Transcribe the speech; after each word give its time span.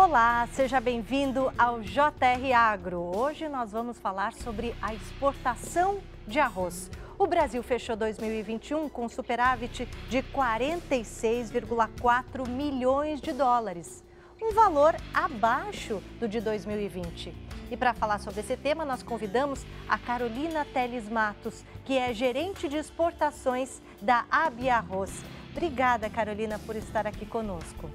Olá, 0.00 0.46
seja 0.52 0.80
bem-vindo 0.80 1.52
ao 1.58 1.80
JR 1.80 2.52
Agro. 2.54 3.00
Hoje 3.16 3.48
nós 3.48 3.72
vamos 3.72 3.98
falar 3.98 4.32
sobre 4.32 4.72
a 4.80 4.94
exportação 4.94 5.98
de 6.24 6.38
arroz. 6.38 6.88
O 7.18 7.26
Brasil 7.26 7.60
fechou 7.64 7.96
2021 7.96 8.88
com 8.88 9.08
superávit 9.08 9.88
de 10.08 10.22
46,4 10.22 12.48
milhões 12.48 13.20
de 13.20 13.32
dólares, 13.32 14.04
um 14.40 14.52
valor 14.52 14.94
abaixo 15.12 16.00
do 16.20 16.28
de 16.28 16.40
2020. 16.40 17.34
E 17.68 17.76
para 17.76 17.92
falar 17.92 18.20
sobre 18.20 18.38
esse 18.38 18.56
tema, 18.56 18.84
nós 18.84 19.02
convidamos 19.02 19.66
a 19.88 19.98
Carolina 19.98 20.64
Teles 20.64 21.08
Matos, 21.08 21.64
que 21.84 21.98
é 21.98 22.14
gerente 22.14 22.68
de 22.68 22.76
exportações 22.76 23.82
da 24.00 24.24
Abia 24.30 24.76
Arroz. 24.76 25.24
Obrigada, 25.50 26.08
Carolina, 26.08 26.56
por 26.60 26.76
estar 26.76 27.04
aqui 27.04 27.26
conosco. 27.26 27.90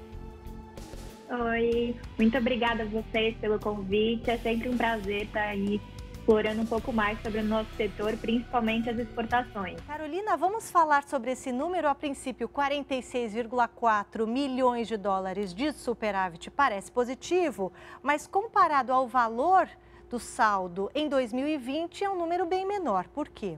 Oi, 1.30 1.96
muito 2.18 2.36
obrigada 2.36 2.82
a 2.82 2.86
vocês 2.86 3.36
pelo 3.38 3.58
convite. 3.58 4.30
É 4.30 4.36
sempre 4.36 4.68
um 4.68 4.76
prazer 4.76 5.22
estar 5.22 5.48
aí 5.48 5.80
explorando 6.12 6.62
um 6.62 6.66
pouco 6.66 6.92
mais 6.92 7.18
sobre 7.20 7.40
o 7.40 7.44
nosso 7.44 7.70
setor, 7.74 8.16
principalmente 8.18 8.90
as 8.90 8.98
exportações. 8.98 9.80
Carolina, 9.82 10.36
vamos 10.36 10.70
falar 10.70 11.02
sobre 11.04 11.32
esse 11.32 11.50
número. 11.50 11.88
A 11.88 11.94
princípio, 11.94 12.48
46,4 12.48 14.26
milhões 14.26 14.86
de 14.86 14.96
dólares 14.96 15.54
de 15.54 15.72
superávit 15.72 16.50
parece 16.50 16.92
positivo, 16.92 17.72
mas 18.02 18.26
comparado 18.26 18.92
ao 18.92 19.08
valor 19.08 19.68
do 20.10 20.18
saldo 20.18 20.90
em 20.94 21.08
2020 21.08 22.04
é 22.04 22.10
um 22.10 22.18
número 22.18 22.46
bem 22.46 22.66
menor. 22.66 23.08
Por 23.08 23.28
quê? 23.28 23.56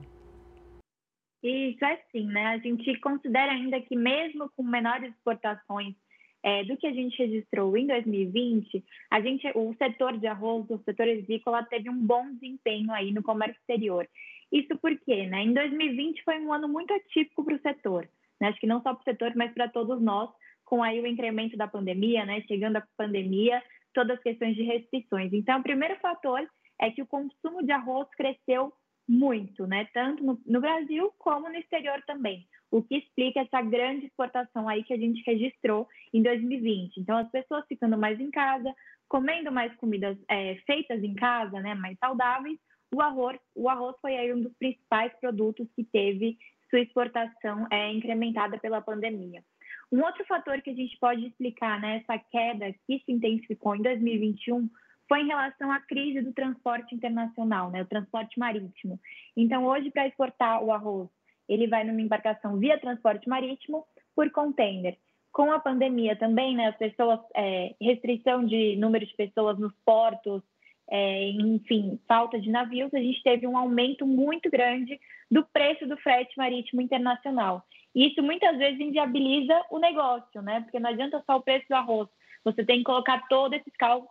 Isso 1.43 1.85
é 1.85 2.01
sim, 2.11 2.25
né? 2.27 2.47
A 2.47 2.57
gente 2.57 2.99
considera 2.99 3.51
ainda 3.51 3.79
que 3.81 3.95
mesmo 3.95 4.49
com 4.55 4.63
menores 4.63 5.13
exportações 5.13 5.95
é, 6.43 6.63
do 6.63 6.77
que 6.77 6.87
a 6.87 6.93
gente 6.93 7.17
registrou 7.17 7.75
em 7.75 7.87
2020, 7.87 8.83
a 9.11 9.21
gente, 9.21 9.47
o 9.55 9.73
setor 9.75 10.17
de 10.17 10.27
arroz, 10.27 10.69
o 10.69 10.77
setor 10.83 11.07
agrícola, 11.07 11.63
teve 11.63 11.89
um 11.89 11.97
bom 11.97 12.31
desempenho 12.33 12.91
aí 12.91 13.11
no 13.11 13.23
comércio 13.23 13.59
exterior. 13.59 14.07
Isso 14.51 14.77
porque, 14.81 15.25
né, 15.27 15.43
em 15.43 15.53
2020 15.53 16.23
foi 16.23 16.39
um 16.39 16.53
ano 16.53 16.67
muito 16.67 16.93
atípico 16.93 17.43
para 17.43 17.55
o 17.55 17.61
setor, 17.61 18.09
né, 18.39 18.49
acho 18.49 18.59
que 18.59 18.67
não 18.67 18.81
só 18.81 18.93
para 18.93 19.01
o 19.01 19.03
setor, 19.03 19.33
mas 19.35 19.53
para 19.53 19.67
todos 19.67 20.01
nós, 20.01 20.29
com 20.63 20.83
aí 20.83 21.01
o 21.01 21.07
incremento 21.07 21.57
da 21.57 21.67
pandemia, 21.67 22.25
né, 22.25 22.41
chegando 22.47 22.77
a 22.77 22.87
pandemia, 22.95 23.61
todas 23.93 24.17
as 24.17 24.23
questões 24.23 24.55
de 24.55 24.63
restrições. 24.63 25.33
Então, 25.33 25.59
o 25.59 25.63
primeiro 25.63 25.95
fator 25.99 26.47
é 26.79 26.91
que 26.91 27.01
o 27.01 27.07
consumo 27.07 27.63
de 27.63 27.71
arroz 27.71 28.07
cresceu 28.15 28.71
muito, 29.07 29.65
né, 29.65 29.87
tanto 29.93 30.23
no, 30.23 30.39
no 30.45 30.59
Brasil 30.59 31.13
como 31.17 31.49
no 31.49 31.55
exterior 31.55 32.01
também 32.05 32.45
o 32.69 32.83
que 32.83 32.97
explica 32.97 33.41
essa 33.41 33.61
grande 33.61 34.07
exportação 34.07 34.67
aí 34.67 34.83
que 34.83 34.93
a 34.93 34.97
gente 34.97 35.23
registrou 35.25 35.87
em 36.13 36.21
2020. 36.21 36.97
Então, 36.97 37.17
as 37.17 37.29
pessoas 37.29 37.65
ficando 37.67 37.97
mais 37.97 38.19
em 38.19 38.29
casa, 38.29 38.73
comendo 39.07 39.51
mais 39.51 39.73
comidas 39.77 40.17
é, 40.29 40.55
feitas 40.65 41.03
em 41.03 41.13
casa, 41.15 41.59
né, 41.61 41.73
mais 41.75 41.97
saudáveis, 41.97 42.59
o 42.93 43.01
arroz, 43.01 43.37
o 43.55 43.69
arroz 43.69 43.95
foi 44.01 44.15
aí 44.17 44.33
um 44.33 44.41
dos 44.41 44.53
principais 44.57 45.13
produtos 45.19 45.67
que 45.75 45.83
teve 45.83 46.37
sua 46.69 46.79
exportação 46.79 47.67
é, 47.71 47.91
incrementada 47.91 48.57
pela 48.57 48.81
pandemia. 48.81 49.43
Um 49.91 50.03
outro 50.03 50.25
fator 50.25 50.61
que 50.61 50.69
a 50.69 50.75
gente 50.75 50.97
pode 50.99 51.25
explicar 51.25 51.79
né, 51.79 52.03
queda 52.29 52.73
que 52.85 53.01
se 53.05 53.11
intensificou 53.11 53.75
em 53.75 53.81
2021 53.81 54.69
foi 55.07 55.21
em 55.21 55.27
relação 55.27 55.71
à 55.71 55.79
crise 55.79 56.21
do 56.21 56.33
transporte 56.33 56.93
internacional, 56.93 57.69
né, 57.71 57.81
o 57.81 57.87
transporte 57.87 58.37
marítimo. 58.39 58.99
Então, 59.35 59.65
hoje, 59.65 59.89
para 59.91 60.07
exportar 60.07 60.63
o 60.63 60.71
arroz 60.71 61.09
ele 61.47 61.67
vai 61.67 61.83
numa 61.83 62.01
embarcação 62.01 62.57
via 62.57 62.79
transporte 62.79 63.27
marítimo 63.27 63.85
por 64.15 64.29
container. 64.31 64.97
Com 65.31 65.51
a 65.51 65.59
pandemia 65.59 66.15
também, 66.15 66.55
né, 66.55 66.67
as 66.67 66.77
pessoas, 66.77 67.19
é, 67.35 67.75
restrição 67.81 68.45
de 68.45 68.75
número 68.77 69.05
de 69.05 69.15
pessoas 69.15 69.57
nos 69.57 69.73
portos, 69.85 70.41
é, 70.89 71.29
enfim, 71.29 71.99
falta 72.07 72.39
de 72.39 72.49
navios, 72.49 72.93
a 72.93 72.99
gente 72.99 73.21
teve 73.21 73.45
um 73.45 73.57
aumento 73.57 74.05
muito 74.05 74.49
grande 74.49 74.99
do 75.29 75.45
preço 75.45 75.85
do 75.85 75.97
frete 75.97 76.35
marítimo 76.37 76.81
internacional. 76.81 77.63
E 77.93 78.07
isso 78.07 78.23
muitas 78.23 78.57
vezes 78.57 78.79
inviabiliza 78.79 79.61
o 79.69 79.79
negócio, 79.79 80.41
né? 80.41 80.61
Porque 80.61 80.79
não 80.79 80.89
adianta 80.89 81.21
só 81.25 81.37
o 81.37 81.41
preço 81.41 81.65
do 81.69 81.75
arroz, 81.75 82.07
você 82.43 82.63
tem 82.63 82.79
que 82.79 82.85
colocar 82.85 83.27
todas 83.27 83.61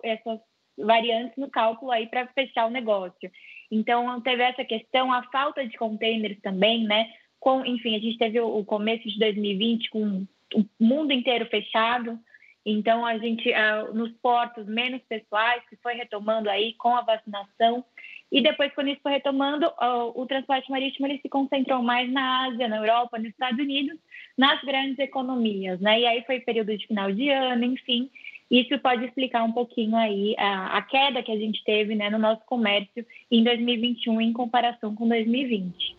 essas 0.05 0.41
variantes 0.79 1.37
no 1.37 1.51
cálculo 1.51 1.91
aí 1.91 2.07
para 2.07 2.27
fechar 2.29 2.67
o 2.67 2.71
negócio. 2.71 3.31
Então, 3.71 4.21
teve 4.21 4.43
essa 4.43 4.65
questão, 4.65 5.13
a 5.13 5.23
falta 5.25 5.67
de 5.67 5.77
containers 5.77 6.41
também, 6.41 6.85
né? 6.85 7.09
com, 7.47 7.65
enfim, 7.65 7.95
a 7.95 8.01
gente 8.01 8.19
teve 8.19 8.41
o 8.41 8.65
começo 8.65 9.09
de 9.09 9.19
2020 9.21 9.91
com 9.91 10.27
o 10.55 10.67
mundo 10.81 11.13
inteiro 11.13 11.47
fechado, 11.47 12.19
então 12.65 13.07
a 13.07 13.17
gente 13.19 13.49
uh, 13.51 13.95
nos 13.95 14.11
portos 14.21 14.67
menos 14.67 15.01
pessoais 15.09 15.63
que 15.69 15.77
foi 15.77 15.95
retomando 15.95 16.51
aí 16.51 16.75
com 16.75 16.97
a 16.97 17.03
vacinação 17.03 17.85
e 18.33 18.43
depois 18.43 18.75
quando 18.75 18.89
isso 18.89 19.01
foi 19.01 19.13
retomando 19.13 19.67
uh, 19.67 20.21
o 20.21 20.27
transporte 20.27 20.69
marítimo 20.69 21.07
ele 21.07 21.21
se 21.21 21.29
concentrou 21.29 21.83
mais 21.83 22.11
na 22.11 22.47
Ásia, 22.47 22.67
na 22.67 22.79
Europa, 22.79 23.17
nos 23.17 23.29
Estados 23.29 23.61
Unidos, 23.61 23.97
nas 24.37 24.61
grandes 24.63 24.99
economias, 24.99 25.81
né? 25.81 26.01
E 26.01 26.07
aí 26.07 26.25
foi 26.25 26.41
período 26.41 26.77
de 26.77 26.85
final 26.89 27.13
de 27.13 27.31
ano, 27.31 27.65
enfim, 27.65 28.11
isso 28.51 28.79
pode 28.79 29.05
explicar 29.05 29.43
um 29.43 29.53
pouquinho 29.53 29.97
aí 29.97 30.35
a, 30.39 30.79
a 30.79 30.83
queda 30.83 31.23
que 31.23 31.33
a 31.33 31.37
gente 31.37 31.63
teve 31.65 31.95
né, 31.95 32.11
no 32.11 32.19
nosso 32.19 32.45
comércio 32.47 33.05
em 33.31 33.43
2021 33.43 34.21
em 34.21 34.33
comparação 34.33 34.95
com 34.95 35.09
2020. 35.09 35.97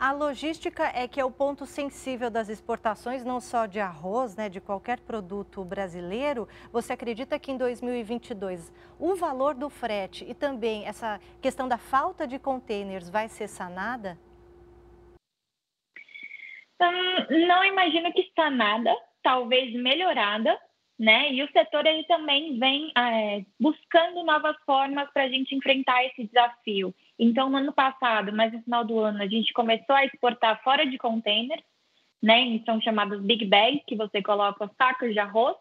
A 0.00 0.12
logística 0.12 0.90
é 0.94 1.06
que 1.06 1.20
é 1.20 1.24
o 1.24 1.30
ponto 1.30 1.66
sensível 1.66 2.30
das 2.30 2.48
exportações, 2.48 3.22
não 3.22 3.38
só 3.38 3.66
de 3.66 3.78
arroz, 3.80 4.34
né, 4.34 4.48
de 4.48 4.58
qualquer 4.58 4.98
produto 5.00 5.62
brasileiro. 5.62 6.48
Você 6.72 6.94
acredita 6.94 7.38
que 7.38 7.52
em 7.52 7.58
2022 7.58 8.72
o 8.98 9.14
valor 9.14 9.54
do 9.54 9.68
frete 9.68 10.24
e 10.26 10.32
também 10.32 10.86
essa 10.86 11.20
questão 11.42 11.68
da 11.68 11.76
falta 11.76 12.26
de 12.26 12.38
containers 12.38 13.10
vai 13.10 13.28
ser 13.28 13.46
sanada? 13.46 14.18
Hum, 16.80 17.46
não 17.46 17.62
imagino 17.62 18.10
que 18.14 18.32
sanada, 18.34 18.96
talvez 19.22 19.74
melhorada, 19.74 20.58
né? 21.00 21.32
E 21.32 21.42
o 21.42 21.50
setor 21.50 21.86
ele 21.86 22.04
também 22.04 22.58
vem 22.58 22.92
é, 22.94 23.42
buscando 23.58 24.22
novas 24.22 24.54
formas 24.66 25.10
para 25.14 25.22
a 25.22 25.28
gente 25.30 25.54
enfrentar 25.54 26.04
esse 26.04 26.24
desafio. 26.24 26.94
Então, 27.18 27.48
no 27.48 27.56
ano 27.56 27.72
passado, 27.72 28.30
mas 28.34 28.52
no 28.52 28.62
final 28.62 28.84
do 28.84 28.98
ano, 28.98 29.22
a 29.22 29.26
gente 29.26 29.50
começou 29.54 29.96
a 29.96 30.04
exportar 30.04 30.62
fora 30.62 30.84
de 30.84 30.98
containers, 30.98 31.62
né? 32.22 32.60
São 32.66 32.78
chamados 32.82 33.22
big 33.22 33.46
bags, 33.46 33.82
que 33.86 33.96
você 33.96 34.20
coloca 34.20 34.66
os 34.66 34.70
sacos 34.76 35.14
de 35.14 35.18
arroz, 35.18 35.56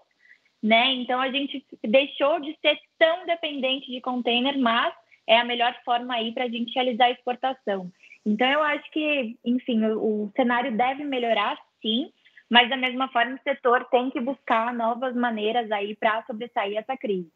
né? 0.61 0.91
Então, 0.95 1.21
a 1.21 1.31
gente 1.31 1.65
deixou 1.87 2.41
de 2.41 2.53
ser 2.59 2.77
tão 2.97 3.25
dependente 3.25 3.89
de 3.89 4.01
container, 4.01 4.59
mas 4.59 4.93
é 5.25 5.37
a 5.37 5.45
melhor 5.45 5.73
forma 5.85 6.15
aí 6.15 6.33
para 6.33 6.43
a 6.43 6.49
gente 6.49 6.75
realizar 6.75 7.05
a 7.05 7.11
exportação. 7.11 7.89
Então, 8.25 8.45
eu 8.45 8.61
acho 8.61 8.91
que, 8.91 9.37
enfim, 9.45 9.85
o, 9.85 10.25
o 10.25 10.31
cenário 10.35 10.75
deve 10.75 11.05
melhorar, 11.05 11.57
sim, 11.81 12.11
mas 12.49 12.69
da 12.69 12.77
mesma 12.77 13.07
forma 13.09 13.35
o 13.35 13.43
setor 13.43 13.85
tem 13.85 14.09
que 14.09 14.19
buscar 14.19 14.73
novas 14.73 15.15
maneiras 15.15 15.71
aí 15.71 15.95
para 15.95 16.23
sobressair 16.25 16.77
essa 16.77 16.97
crise. 16.97 17.31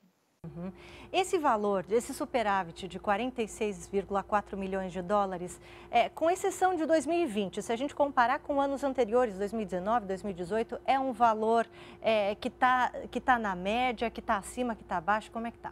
Uhum. 0.45 0.73
Esse 1.13 1.37
valor, 1.37 1.85
esse 1.89 2.13
superávit 2.13 2.85
de 2.87 2.99
46,4 2.99 4.57
milhões 4.57 4.91
de 4.91 5.01
dólares, 5.01 5.61
é, 5.89 6.09
com 6.09 6.29
exceção 6.29 6.75
de 6.75 6.85
2020, 6.85 7.61
se 7.61 7.71
a 7.71 7.77
gente 7.77 7.95
comparar 7.95 8.39
com 8.39 8.59
anos 8.59 8.83
anteriores, 8.83 9.37
2019, 9.37 10.05
2018, 10.05 10.81
é 10.85 10.99
um 10.99 11.13
valor 11.13 11.65
é, 12.01 12.35
que 12.35 12.49
está 12.49 12.91
que 13.09 13.21
tá 13.21 13.39
na 13.39 13.55
média, 13.55 14.09
que 14.09 14.19
está 14.19 14.35
acima, 14.35 14.75
que 14.75 14.81
está 14.81 14.97
abaixo, 14.97 15.31
como 15.31 15.47
é 15.47 15.51
que 15.51 15.57
está? 15.57 15.71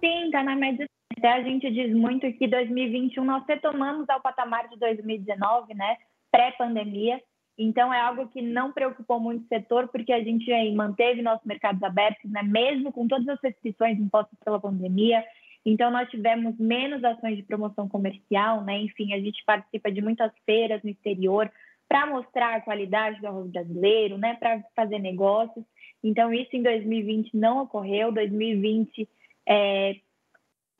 Sim, 0.00 0.26
está 0.26 0.42
na 0.42 0.56
média. 0.56 0.86
Até 1.18 1.32
a 1.32 1.42
gente 1.42 1.70
diz 1.70 1.94
muito 1.94 2.32
que 2.34 2.48
2021 2.48 3.22
nós 3.24 3.44
retomamos 3.46 4.08
ao 4.08 4.22
patamar 4.22 4.68
de 4.68 4.78
2019, 4.78 5.74
né, 5.74 5.96
pré-pandemia, 6.30 7.20
então, 7.56 7.92
é 7.92 8.00
algo 8.00 8.28
que 8.28 8.42
não 8.42 8.72
preocupou 8.72 9.20
muito 9.20 9.44
o 9.44 9.48
setor, 9.48 9.88
porque 9.88 10.12
a 10.12 10.22
gente 10.22 10.50
manteve 10.72 11.22
nossos 11.22 11.46
mercados 11.46 11.82
abertos, 11.82 12.28
né? 12.30 12.42
mesmo 12.42 12.92
com 12.92 13.06
todas 13.06 13.28
as 13.28 13.40
restrições 13.40 13.98
impostas 13.98 14.38
pela 14.44 14.60
pandemia. 14.60 15.24
Então, 15.64 15.90
nós 15.90 16.10
tivemos 16.10 16.58
menos 16.58 17.02
ações 17.04 17.36
de 17.36 17.44
promoção 17.44 17.88
comercial, 17.88 18.62
né? 18.64 18.78
enfim, 18.78 19.14
a 19.14 19.20
gente 19.20 19.42
participa 19.44 19.90
de 19.90 20.02
muitas 20.02 20.32
feiras 20.44 20.82
no 20.82 20.90
exterior 20.90 21.50
para 21.88 22.06
mostrar 22.06 22.56
a 22.56 22.60
qualidade 22.60 23.20
do 23.20 23.26
arroz 23.28 23.50
brasileiro, 23.50 24.18
né? 24.18 24.34
para 24.34 24.60
fazer 24.74 24.98
negócios. 24.98 25.64
Então, 26.02 26.34
isso 26.34 26.56
em 26.56 26.62
2020 26.62 27.36
não 27.36 27.62
ocorreu. 27.62 28.10
2020 28.10 29.08
é, 29.46 29.96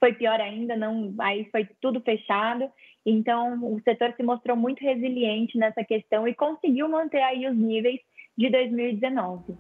foi 0.01 0.13
pior 0.13 0.41
ainda, 0.41 0.77
não, 0.77 1.15
aí 1.19 1.47
foi 1.51 1.69
tudo 1.81 2.01
fechado. 2.01 2.71
Então, 3.07 3.63
o 3.65 3.81
setor 3.83 4.13
se 4.17 4.23
mostrou 4.23 4.57
muito 4.57 4.81
resiliente 4.81 5.59
nessa 5.59 5.85
questão 5.85 6.27
e 6.27 6.35
conseguiu 6.35 6.89
manter 6.89 7.23
aí 7.23 7.47
os 7.47 7.57
níveis 7.57 8.01
de 8.37 8.51
2019. 8.51 9.57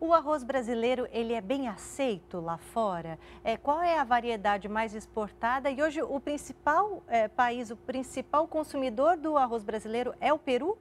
O 0.00 0.12
arroz 0.12 0.44
brasileiro, 0.44 1.08
ele 1.10 1.32
é 1.32 1.40
bem 1.40 1.66
aceito 1.66 2.40
lá 2.40 2.56
fora? 2.56 3.18
É, 3.42 3.56
qual 3.56 3.82
é 3.82 3.98
a 3.98 4.04
variedade 4.04 4.68
mais 4.68 4.94
exportada? 4.94 5.70
E 5.70 5.82
hoje 5.82 6.00
o 6.00 6.20
principal 6.20 7.02
é, 7.08 7.26
país, 7.26 7.72
o 7.72 7.76
principal 7.76 8.46
consumidor 8.46 9.16
do 9.16 9.36
arroz 9.36 9.64
brasileiro 9.64 10.14
é 10.20 10.32
o 10.32 10.38
Peru? 10.38 10.78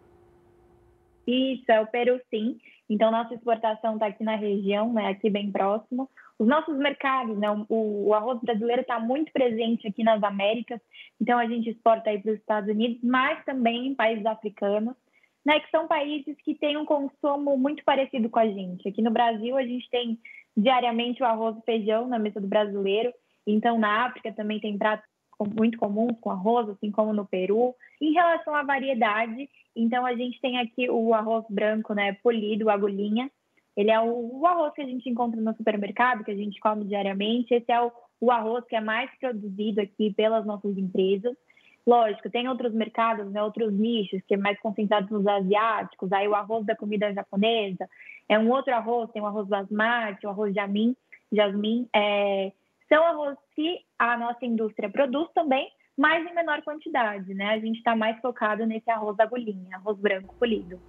Isso, 1.26 1.72
é 1.72 1.82
o 1.82 1.88
Peru 1.88 2.22
sim. 2.30 2.60
Então, 2.88 3.10
nossa 3.10 3.34
exportação 3.34 3.96
está 3.96 4.06
aqui 4.06 4.24
na 4.24 4.36
região, 4.36 4.94
né, 4.94 5.08
aqui 5.08 5.32
bem 5.32 5.52
próximo. 5.52 6.08
Os 6.40 6.48
nossos 6.48 6.78
mercados, 6.78 7.38
né, 7.38 7.50
o, 7.68 8.08
o 8.08 8.14
arroz 8.14 8.40
brasileiro 8.42 8.82
está 8.82 9.00
muito 9.00 9.32
presente 9.32 9.88
aqui 9.88 10.04
nas 10.04 10.22
Américas, 10.22 10.80
então 11.20 11.38
a 11.40 11.48
gente 11.48 11.70
exporta 11.70 12.10
aí 12.10 12.22
para 12.22 12.32
os 12.32 12.38
Estados 12.38 12.70
Unidos, 12.70 13.00
mas 13.04 13.44
também 13.44 13.88
em 13.88 13.96
países 13.96 14.26
africanos, 14.26 14.96
né, 15.44 15.60
que 15.60 15.70
são 15.72 15.88
países 15.88 16.36
que 16.44 16.54
têm 16.54 16.78
um 16.78 16.86
consumo 16.86 17.58
muito 17.58 17.84
parecido 17.84 18.30
com 18.30 18.40
a 18.40 18.48
gente. 18.48 18.88
Aqui 18.88 19.02
no 19.02 19.12
Brasil, 19.12 19.58
a 19.58 19.64
gente 19.64 19.90
tem 19.90 20.20
diariamente 20.56 21.24
o 21.24 21.26
arroz 21.26 21.58
e 21.58 21.66
feijão 21.66 22.08
na 22.08 22.20
mesa 22.20 22.40
do 22.40 22.48
brasileiro, 22.48 23.12
então 23.46 23.80
na 23.80 24.06
África 24.06 24.32
também 24.32 24.60
tem 24.60 24.78
pratos 24.78 25.08
muito 25.56 25.78
comuns 25.78 26.20
com 26.20 26.32
arroz, 26.32 26.68
assim 26.70 26.92
como 26.92 27.14
no 27.14 27.26
Peru. 27.26 27.76
Em 28.02 28.12
relação 28.12 28.56
à 28.56 28.64
variedade, 28.64 29.50
então 29.76 30.06
a 30.06 30.16
gente 30.16 30.40
tem 30.42 30.58
aqui 30.58 30.90
o 30.90 31.14
arroz 31.14 31.46
branco, 31.50 31.94
né, 31.94 32.14
polido, 32.24 32.70
agulhinha. 32.70 33.30
Ele 33.78 33.92
é 33.92 34.00
o, 34.02 34.40
o 34.40 34.46
arroz 34.48 34.74
que 34.74 34.82
a 34.82 34.86
gente 34.86 35.08
encontra 35.08 35.40
no 35.40 35.56
supermercado, 35.56 36.24
que 36.24 36.32
a 36.32 36.36
gente 36.36 36.60
come 36.60 36.84
diariamente. 36.86 37.54
Esse 37.54 37.72
é 37.72 37.80
o, 37.80 37.92
o 38.20 38.32
arroz 38.32 38.66
que 38.66 38.76
é 38.76 38.82
mais 38.82 39.10
produzido 39.20 39.80
aqui 39.80 40.12
pelas 40.14 40.44
nossas 40.46 40.76
empresas. 40.76 41.38
Lógico, 41.86 42.30
tem 42.30 42.50
outros 42.50 42.74
mercados, 42.74 43.32
né, 43.32 43.42
outros 43.42 43.72
nichos, 43.72 44.22
que 44.28 44.34
é 44.34 44.38
mais 44.38 44.60
concentrado 44.60 45.08
nos 45.10 45.26
asiáticos, 45.26 46.12
aí 46.12 46.28
o 46.28 46.36
arroz 46.36 46.66
da 46.66 46.76
comida 46.76 47.14
japonesa, 47.14 47.88
é 48.28 48.38
um 48.38 48.52
outro 48.52 48.74
arroz, 48.74 49.10
tem 49.12 49.22
o 49.22 49.26
arroz 49.26 49.48
basmati, 49.48 50.26
o 50.26 50.30
arroz 50.30 50.54
jasmim, 50.54 50.98
jasmim 51.32 51.88
é, 51.96 52.52
são 52.90 53.06
arroz 53.06 53.38
que 53.56 53.80
a 53.98 54.18
nossa 54.18 54.46
indústria 54.46 54.90
produz 54.90 55.30
também, 55.34 55.70
mas 55.98 56.30
em 56.30 56.36
menor 56.36 56.62
quantidade, 56.62 57.34
né? 57.34 57.52
A 57.52 57.60
gente 57.60 57.78
está 57.78 57.96
mais 57.96 58.20
focado 58.20 58.66
nesse 58.66 58.90
arroz 58.90 59.18
agulhinha, 59.18 59.78
arroz 59.78 59.98
branco 59.98 60.36
polido. 60.38 60.80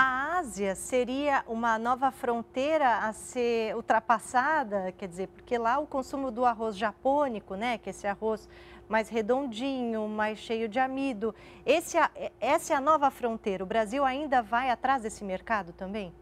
A 0.00 0.38
Ásia 0.38 0.76
seria 0.76 1.42
uma 1.48 1.76
nova 1.76 2.12
fronteira 2.12 2.98
a 2.98 3.12
ser 3.12 3.74
ultrapassada, 3.74 4.92
quer 4.92 5.08
dizer, 5.08 5.26
porque 5.26 5.58
lá 5.58 5.80
o 5.80 5.88
consumo 5.88 6.30
do 6.30 6.44
arroz 6.44 6.78
japônico, 6.78 7.56
né, 7.56 7.78
que 7.78 7.88
é 7.88 7.90
esse 7.90 8.06
arroz 8.06 8.48
mais 8.88 9.08
redondinho, 9.08 10.06
mais 10.06 10.38
cheio 10.38 10.68
de 10.68 10.78
amido, 10.78 11.34
esse, 11.66 11.96
essa 12.40 12.74
é 12.74 12.76
a 12.76 12.80
nova 12.80 13.10
fronteira. 13.10 13.64
O 13.64 13.66
Brasil 13.66 14.04
ainda 14.04 14.40
vai 14.40 14.70
atrás 14.70 15.02
desse 15.02 15.24
mercado 15.24 15.72
também? 15.72 16.12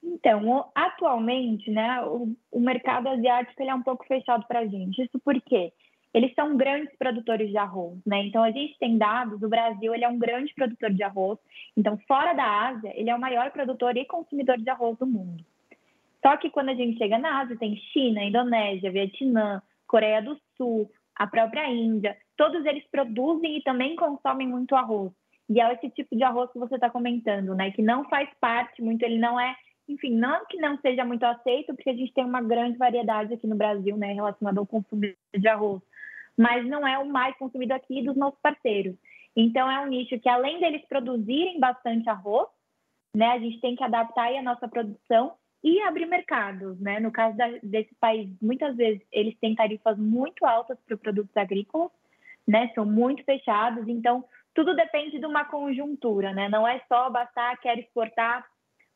Então, 0.00 0.70
atualmente, 0.76 1.72
né, 1.72 2.04
o, 2.04 2.36
o 2.52 2.60
mercado 2.60 3.08
asiático 3.08 3.60
ele 3.60 3.70
é 3.70 3.74
um 3.74 3.82
pouco 3.82 4.06
fechado 4.06 4.46
para 4.46 4.60
a 4.60 4.66
gente. 4.68 5.02
Isso 5.02 5.18
porque 5.24 5.72
eles 6.14 6.34
são 6.34 6.56
grandes 6.56 6.94
produtores 6.96 7.50
de 7.50 7.56
arroz, 7.56 7.98
né? 8.06 8.22
Então, 8.24 8.42
a 8.42 8.50
gente 8.50 8.78
tem 8.78 8.98
dados, 8.98 9.42
o 9.42 9.48
Brasil 9.48 9.94
ele 9.94 10.04
é 10.04 10.08
um 10.08 10.18
grande 10.18 10.52
produtor 10.54 10.92
de 10.92 11.02
arroz. 11.02 11.38
Então, 11.76 11.98
fora 12.06 12.34
da 12.34 12.68
Ásia, 12.68 12.92
ele 12.94 13.08
é 13.08 13.14
o 13.14 13.20
maior 13.20 13.50
produtor 13.50 13.96
e 13.96 14.04
consumidor 14.04 14.58
de 14.58 14.68
arroz 14.68 14.98
do 14.98 15.06
mundo. 15.06 15.44
Só 16.20 16.36
que 16.36 16.50
quando 16.50 16.68
a 16.68 16.74
gente 16.74 16.98
chega 16.98 17.18
na 17.18 17.40
Ásia, 17.40 17.56
tem 17.56 17.76
China, 17.92 18.22
Indonésia, 18.22 18.92
Vietnã, 18.92 19.62
Coreia 19.86 20.22
do 20.22 20.38
Sul, 20.56 20.90
a 21.16 21.26
própria 21.26 21.68
Índia, 21.68 22.16
todos 22.36 22.64
eles 22.64 22.84
produzem 22.90 23.56
e 23.56 23.62
também 23.62 23.96
consomem 23.96 24.46
muito 24.46 24.74
arroz. 24.74 25.12
E 25.48 25.60
é 25.60 25.72
esse 25.72 25.90
tipo 25.90 26.16
de 26.16 26.22
arroz 26.22 26.50
que 26.52 26.58
você 26.58 26.76
está 26.76 26.88
comentando, 26.88 27.54
né? 27.54 27.70
Que 27.72 27.82
não 27.82 28.04
faz 28.08 28.28
parte 28.40 28.80
muito, 28.80 29.02
ele 29.02 29.18
não 29.18 29.38
é 29.38 29.54
enfim, 29.88 30.14
não 30.14 30.46
que 30.46 30.56
não 30.58 30.78
seja 30.78 31.04
muito 31.04 31.24
aceito, 31.24 31.74
porque 31.74 31.90
a 31.90 31.94
gente 31.94 32.12
tem 32.14 32.24
uma 32.24 32.40
grande 32.40 32.78
variedade 32.78 33.34
aqui 33.34 33.46
no 33.46 33.56
Brasil, 33.56 33.96
né, 33.96 34.12
relacionada 34.12 34.60
ao 34.60 34.66
consumo 34.66 35.02
de 35.36 35.48
arroz, 35.48 35.82
mas 36.36 36.66
não 36.66 36.86
é 36.86 36.98
o 36.98 37.06
mais 37.06 37.36
consumido 37.36 37.72
aqui 37.72 38.02
dos 38.02 38.16
nossos 38.16 38.40
parceiros. 38.40 38.96
Então, 39.36 39.70
é 39.70 39.80
um 39.80 39.86
nicho 39.86 40.18
que, 40.18 40.28
além 40.28 40.60
deles 40.60 40.84
produzirem 40.88 41.58
bastante 41.58 42.08
arroz, 42.08 42.48
né, 43.14 43.28
a 43.28 43.38
gente 43.38 43.60
tem 43.60 43.76
que 43.76 43.84
adaptar 43.84 44.34
a 44.34 44.42
nossa 44.42 44.68
produção 44.68 45.34
e 45.62 45.80
abrir 45.82 46.06
mercados, 46.06 46.78
né? 46.80 46.98
No 46.98 47.12
caso 47.12 47.36
da, 47.36 47.48
desse 47.62 47.94
país, 48.00 48.28
muitas 48.40 48.76
vezes 48.76 49.00
eles 49.12 49.38
têm 49.38 49.54
tarifas 49.54 49.96
muito 49.96 50.44
altas 50.44 50.76
para 50.86 50.96
produtos 50.96 51.36
agrícolas, 51.36 51.90
né? 52.46 52.70
São 52.74 52.84
muito 52.84 53.22
fechados, 53.24 53.86
então 53.86 54.24
tudo 54.54 54.74
depende 54.74 55.18
de 55.18 55.26
uma 55.26 55.44
conjuntura, 55.44 56.32
né? 56.32 56.48
Não 56.48 56.66
é 56.66 56.80
só 56.88 57.08
bastar 57.08 57.56
quer 57.58 57.78
exportar 57.78 58.44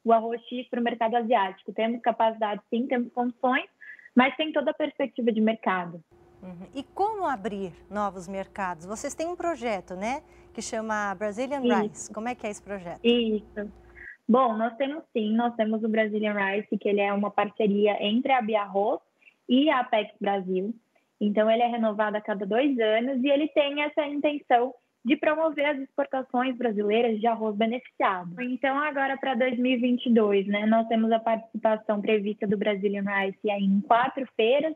o 0.05 0.13
arroz 0.13 0.41
X 0.49 0.69
para 0.69 0.81
o 0.81 0.83
mercado 0.83 1.17
asiático. 1.17 1.73
Temos 1.73 2.01
capacidade, 2.01 2.61
sim, 2.69 2.87
temos 2.87 3.13
condições, 3.13 3.69
mas 4.15 4.37
tem 4.37 4.53
toda 4.53 4.73
a 4.73 4.75
perspectiva 4.75 5.31
de 5.31 5.41
mercado. 5.41 6.01
Uhum. 6.47 6.67
E 6.75 6.83
como 6.83 7.27
abrir 7.27 7.73
novos 7.91 8.29
mercados? 8.29 8.87
Vocês 8.87 9.15
têm 9.15 9.27
um 9.27 9.37
projeto, 9.37 9.95
né, 9.95 10.23
que 10.55 10.63
chama 10.63 11.15
Brazilian 11.15 11.61
Isso. 11.63 11.83
Rice. 11.83 12.15
Como 12.15 12.29
é 12.29 12.35
que 12.35 12.47
é 12.47 12.51
esse 12.51 12.63
projeto? 12.63 13.01
Isso. 13.05 13.73
Bom, 14.29 14.57
nós 14.57 14.77
temos 14.77 15.05
sim, 15.13 15.35
nós 15.37 15.55
temos 15.55 15.83
o 15.85 15.89
Brazilian 15.89 16.35
Rice, 16.35 16.79
que 16.79 16.89
ele 16.89 17.01
é 17.01 17.13
uma 17.13 17.31
parceria 17.31 17.97
entre 18.01 18.33
a 18.33 18.43
Biarroz 18.43 19.01
e 19.49 19.71
a 19.71 19.81
Apex 19.81 20.13
Brasil. 20.21 20.75
Então, 21.21 21.51
ele 21.51 21.63
é 21.63 21.67
renovado 21.67 22.17
a 22.17 22.21
cada 22.21 22.45
dois 22.45 22.79
anos 22.79 23.23
e 23.23 23.29
ele 23.29 23.49
tem 23.49 23.83
essa 23.83 24.05
intenção 24.07 24.75
de 25.05 25.17
promover 25.17 25.65
as 25.65 25.79
exportações 25.79 26.57
brasileiras 26.57 27.21
de 27.21 27.27
arroz 27.29 27.57
beneficiado. 27.57 28.29
Então, 28.43 28.77
agora 28.77 29.17
para 29.17 29.37
2022, 29.37 30.49
né, 30.49 30.67
nós 30.67 30.89
temos 30.89 31.13
a 31.13 31.21
participação 31.21 32.01
prevista 32.01 32.45
do 32.45 32.59
Brazilian 32.59 33.05
Rice 33.05 33.49
em 33.49 33.81
quatro 33.83 34.27
feiras, 34.37 34.75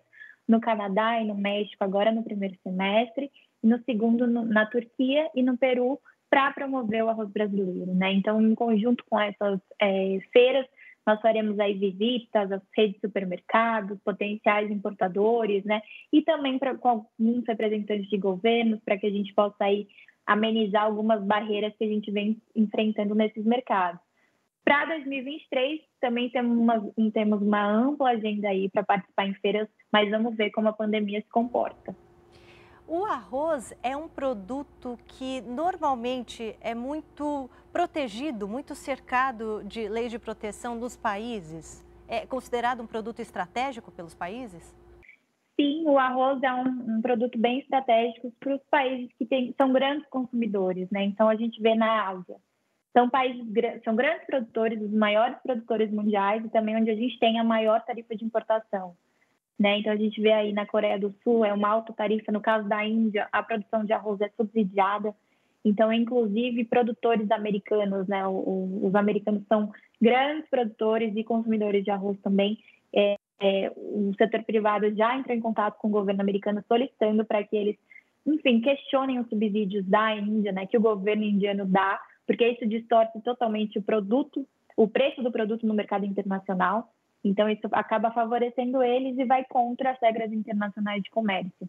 no 0.51 0.61
Canadá 0.61 1.21
e 1.21 1.25
no 1.25 1.35
México, 1.37 1.85
agora 1.85 2.11
no 2.11 2.25
primeiro 2.25 2.57
semestre, 2.65 3.31
e 3.63 3.67
no 3.67 3.79
segundo 3.85 4.27
no, 4.27 4.45
na 4.45 4.67
Turquia 4.67 5.31
e 5.33 5.43
no 5.45 5.57
Peru, 5.57 6.01
para 6.29 6.51
promover 6.53 7.05
o 7.05 7.09
arroz 7.09 7.31
brasileiro. 7.31 7.95
Né? 7.95 8.13
Então, 8.15 8.43
em 8.43 8.55
conjunto 8.55 9.05
com 9.09 9.19
essas 9.19 9.61
é, 9.81 10.19
feiras, 10.33 10.67
nós 11.07 11.21
faremos 11.21 11.59
aí 11.61 11.75
visitas 11.75 12.51
às 12.51 12.63
redes 12.77 12.97
de 12.97 13.01
supermercados, 13.01 13.99
potenciais 14.05 14.71
importadores, 14.71 15.65
né? 15.65 15.81
E 16.13 16.21
também 16.23 16.59
pra, 16.59 16.77
com 16.77 16.89
alguns 16.89 17.45
representantes 17.47 18.09
de 18.09 18.19
governos, 18.19 18.81
para 18.85 18.99
que 18.99 19.07
a 19.07 19.11
gente 19.11 19.33
possa 19.35 19.65
aí 19.65 19.89
amenizar 20.27 20.85
algumas 20.85 21.25
barreiras 21.25 21.75
que 21.77 21.85
a 21.85 21.89
gente 21.89 22.11
vem 22.11 22.41
enfrentando 22.55 23.15
nesses 23.15 23.45
mercados. 23.45 24.01
Para 24.71 24.85
2023, 24.85 25.81
também 26.01 26.31
temos 26.31 26.57
uma, 26.57 26.93
temos 27.13 27.43
uma 27.43 27.61
ampla 27.61 28.11
agenda 28.11 28.49
aí 28.49 28.71
para 28.71 28.85
participar 28.85 29.27
em 29.27 29.35
feiras, 29.35 29.69
mas 29.93 30.09
vamos 30.09 30.37
ver 30.37 30.53
como 30.53 30.69
a 30.69 30.73
pandemia 30.73 31.21
se 31.21 31.29
comporta. 31.29 31.93
O 32.87 33.05
arroz 33.05 33.77
é 33.83 33.97
um 33.97 34.09
produto 34.09 34.97
que 35.09 35.41
normalmente 35.41 36.57
é 36.61 36.73
muito 36.73 37.51
protegido, 37.73 38.47
muito 38.47 38.77
cercado 38.77 39.65
de 39.65 39.89
leis 39.89 40.13
de 40.13 40.21
proteção 40.21 40.77
nos 40.77 40.97
países. 40.97 41.85
É 42.07 42.25
considerado 42.25 42.81
um 42.81 42.87
produto 42.87 43.19
estratégico 43.19 43.91
pelos 43.91 44.15
países? 44.15 44.73
sim, 45.61 45.85
o 45.85 45.99
arroz 45.99 46.43
é 46.43 46.55
um, 46.55 46.97
um 46.97 47.03
produto 47.03 47.39
bem 47.39 47.59
estratégico 47.59 48.33
para 48.39 48.55
os 48.55 48.63
países 48.71 49.13
que 49.19 49.27
tem, 49.27 49.53
são 49.59 49.73
grandes 49.73 50.09
consumidores, 50.09 50.89
né? 50.91 51.03
Então 51.05 51.29
a 51.29 51.35
gente 51.35 51.61
vê 51.61 51.75
na 51.75 52.09
Ásia. 52.09 52.37
São 52.93 53.09
países 53.09 53.45
são 53.85 53.95
grandes 53.95 54.27
produtores, 54.27 54.81
os 54.81 54.93
maiores 54.93 55.37
produtores 55.43 55.91
mundiais 55.91 56.45
e 56.45 56.49
também 56.49 56.77
onde 56.77 56.91
a 56.91 56.95
gente 56.95 57.19
tem 57.19 57.39
a 57.39 57.45
maior 57.45 57.81
tarifa 57.85 58.17
de 58.17 58.25
importação. 58.25 58.95
Né? 59.59 59.79
Então 59.79 59.93
a 59.93 59.97
gente 59.97 60.21
vê 60.21 60.33
aí 60.33 60.53
na 60.53 60.67
Coreia 60.67 60.99
do 60.99 61.15
Sul 61.23 61.45
é 61.45 61.53
uma 61.53 61.69
alta 61.69 61.93
tarifa, 61.93 62.33
no 62.33 62.41
caso 62.41 62.69
da 62.69 62.85
Índia, 62.85 63.29
a 63.31 63.43
produção 63.43 63.85
de 63.85 63.93
arroz 63.93 64.21
é 64.21 64.29
subsidiada. 64.31 65.15
Então, 65.63 65.93
inclusive, 65.93 66.65
produtores 66.65 67.31
americanos, 67.31 68.09
né? 68.09 68.27
Os 68.27 68.95
americanos 68.95 69.43
são 69.47 69.71
grandes 70.01 70.49
produtores 70.49 71.15
e 71.15 71.23
consumidores 71.23 71.85
de 71.85 71.91
arroz 71.91 72.19
também. 72.23 72.59
É, 72.95 73.17
é, 73.41 73.73
o 73.77 74.13
setor 74.17 74.43
privado 74.45 74.95
já 74.95 75.17
entrou 75.17 75.37
em 75.37 75.41
contato 75.41 75.77
com 75.79 75.89
o 75.89 75.91
governo 75.91 76.21
americano 76.21 76.65
solicitando 76.67 77.25
para 77.25 77.43
que 77.45 77.57
eles, 77.57 77.77
enfim, 78.27 78.61
questionem 78.61 79.19
os 79.19 79.29
subsídios 79.29 79.85
da 79.87 80.15
Índia, 80.15 80.53
né, 80.53 80.67
que 80.67 80.77
o 80.77 80.81
governo 80.81 81.25
indiano 81.25 81.65
dá, 81.67 82.01
porque 82.31 82.47
isso 82.47 82.65
distorce 82.65 83.21
totalmente 83.23 83.77
o 83.77 83.83
produto, 83.83 84.47
o 84.77 84.87
preço 84.87 85.21
do 85.21 85.33
produto 85.33 85.67
no 85.67 85.75
mercado 85.75 86.07
internacional. 86.07 86.89
Então, 87.25 87.51
isso 87.51 87.67
acaba 87.73 88.13
favorecendo 88.13 88.81
eles 88.85 89.19
e 89.19 89.25
vai 89.25 89.45
contra 89.47 89.91
as 89.91 90.01
regras 90.01 90.33
internacionais 90.33 91.03
de 91.03 91.11
comércio. 91.11 91.69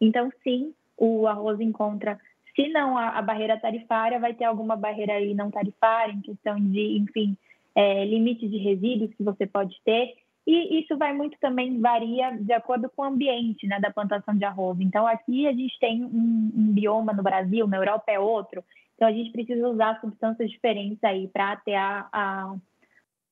Então, 0.00 0.32
sim, 0.42 0.72
o 0.96 1.26
arroz 1.26 1.60
encontra, 1.60 2.18
se 2.56 2.68
não 2.70 2.96
a, 2.96 3.18
a 3.18 3.20
barreira 3.20 3.60
tarifária, 3.60 4.18
vai 4.18 4.32
ter 4.32 4.44
alguma 4.44 4.76
barreira 4.76 5.12
aí 5.12 5.34
não 5.34 5.50
tarifária, 5.50 6.14
em 6.14 6.22
questão 6.22 6.58
de, 6.58 6.96
enfim, 6.96 7.36
é, 7.74 8.06
de 8.06 8.56
resíduos 8.56 9.12
que 9.12 9.22
você 9.22 9.46
pode 9.46 9.76
ter. 9.84 10.14
E 10.46 10.80
isso 10.80 10.96
vai 10.96 11.12
muito 11.12 11.36
também, 11.38 11.78
varia 11.78 12.30
de 12.30 12.54
acordo 12.54 12.88
com 12.88 13.02
o 13.02 13.04
ambiente 13.04 13.66
né, 13.66 13.78
da 13.78 13.90
plantação 13.90 14.34
de 14.34 14.44
arroz. 14.46 14.80
Então, 14.80 15.06
aqui 15.06 15.46
a 15.46 15.52
gente 15.52 15.78
tem 15.78 16.02
um, 16.02 16.50
um 16.56 16.72
bioma 16.72 17.12
no 17.12 17.22
Brasil, 17.22 17.66
na 17.66 17.76
Europa 17.76 18.04
é 18.10 18.18
outro. 18.18 18.64
Então, 18.98 19.06
a 19.06 19.12
gente 19.12 19.30
precisa 19.30 19.68
usar 19.68 20.00
substâncias 20.00 20.50
diferentes 20.50 20.98
aí 21.04 21.28
para 21.28 21.56
ter 21.58 21.76
a, 21.76 22.08
a, 22.12 22.56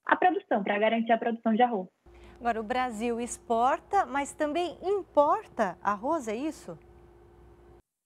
a 0.06 0.14
produção, 0.14 0.62
para 0.62 0.78
garantir 0.78 1.10
a 1.10 1.18
produção 1.18 1.52
de 1.54 1.62
arroz. 1.62 1.88
Agora, 2.38 2.60
o 2.60 2.62
Brasil 2.62 3.20
exporta, 3.20 4.06
mas 4.06 4.32
também 4.32 4.78
importa 4.80 5.76
arroz, 5.82 6.28
é 6.28 6.36
isso? 6.36 6.78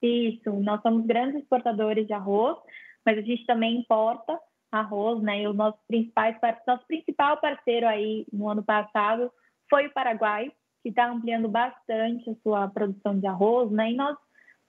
Isso, 0.02 0.50
nós 0.52 0.80
somos 0.80 1.04
grandes 1.04 1.42
exportadores 1.42 2.06
de 2.06 2.14
arroz, 2.14 2.56
mas 3.04 3.18
a 3.18 3.20
gente 3.20 3.44
também 3.44 3.80
importa 3.80 4.40
arroz, 4.72 5.22
né? 5.22 5.42
E 5.42 5.46
o 5.46 5.52
nosso 5.52 5.78
principal, 5.86 6.32
nosso 6.66 6.86
principal 6.86 7.38
parceiro 7.42 7.86
aí 7.86 8.24
no 8.32 8.48
ano 8.48 8.62
passado 8.62 9.30
foi 9.68 9.86
o 9.86 9.92
Paraguai, 9.92 10.50
que 10.82 10.88
está 10.88 11.10
ampliando 11.10 11.46
bastante 11.46 12.30
a 12.30 12.34
sua 12.36 12.68
produção 12.68 13.20
de 13.20 13.26
arroz, 13.26 13.70
né? 13.70 13.90
E 13.90 13.96
nós 13.96 14.16